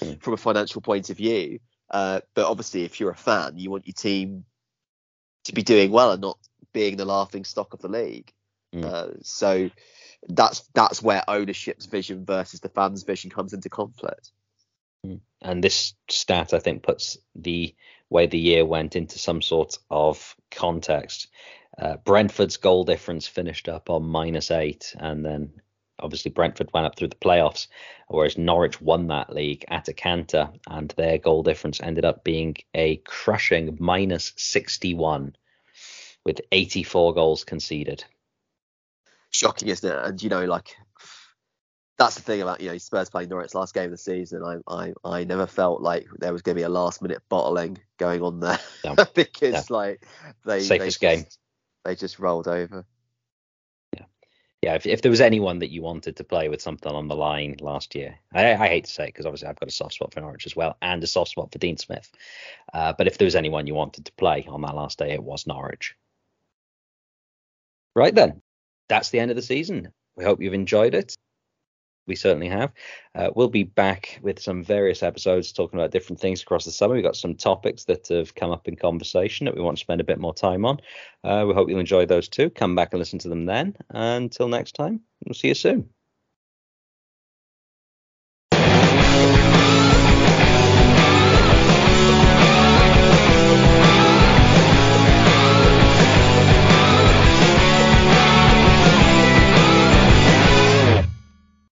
[0.00, 0.20] mm.
[0.20, 1.58] from a financial point of view
[1.90, 4.44] uh, but obviously if you're a fan you want your team
[5.44, 6.38] to be doing well and not
[6.74, 8.30] being the laughing stock of the league
[8.74, 8.84] Mm.
[8.84, 9.70] Uh, so
[10.28, 14.32] that's that's where ownership's vision versus the fans' vision comes into conflict.
[15.06, 15.20] Mm.
[15.42, 17.74] And this stat, I think, puts the
[18.10, 21.28] way the year went into some sort of context.
[21.76, 25.52] Uh, Brentford's goal difference finished up on minus eight, and then
[25.98, 27.66] obviously Brentford went up through the playoffs,
[28.08, 32.56] whereas Norwich won that league at a canter, and their goal difference ended up being
[32.74, 35.36] a crushing minus 61
[36.24, 38.04] with 84 goals conceded
[39.34, 40.04] shocking, isn't it?
[40.04, 40.76] And you know, like
[41.98, 44.42] that's the thing about you know Spurs playing Norwich last game of the season.
[44.42, 47.78] I I, I never felt like there was going to be a last minute bottling
[47.98, 48.58] going on there
[49.14, 50.04] because like
[50.44, 51.26] they safest they just, game
[51.84, 52.84] they just rolled over.
[53.92, 54.04] Yeah,
[54.62, 54.74] yeah.
[54.74, 57.56] If, if there was anyone that you wanted to play with something on the line
[57.60, 60.14] last year, I, I hate to say it because obviously I've got a soft spot
[60.14, 62.10] for Norwich as well and a soft spot for Dean Smith.
[62.72, 65.22] Uh, but if there was anyone you wanted to play on that last day, it
[65.22, 65.94] was Norwich.
[67.96, 68.42] Right then,
[68.88, 69.88] that's the end of the season.
[70.16, 71.14] We hope you've enjoyed it.
[72.06, 72.72] We certainly have.
[73.14, 76.94] Uh, we'll be back with some various episodes talking about different things across the summer.
[76.94, 80.02] We've got some topics that have come up in conversation that we want to spend
[80.02, 80.80] a bit more time on.
[81.22, 82.50] Uh, we hope you'll enjoy those too.
[82.50, 83.74] Come back and listen to them then.
[83.88, 85.93] Until next time, we'll see you soon.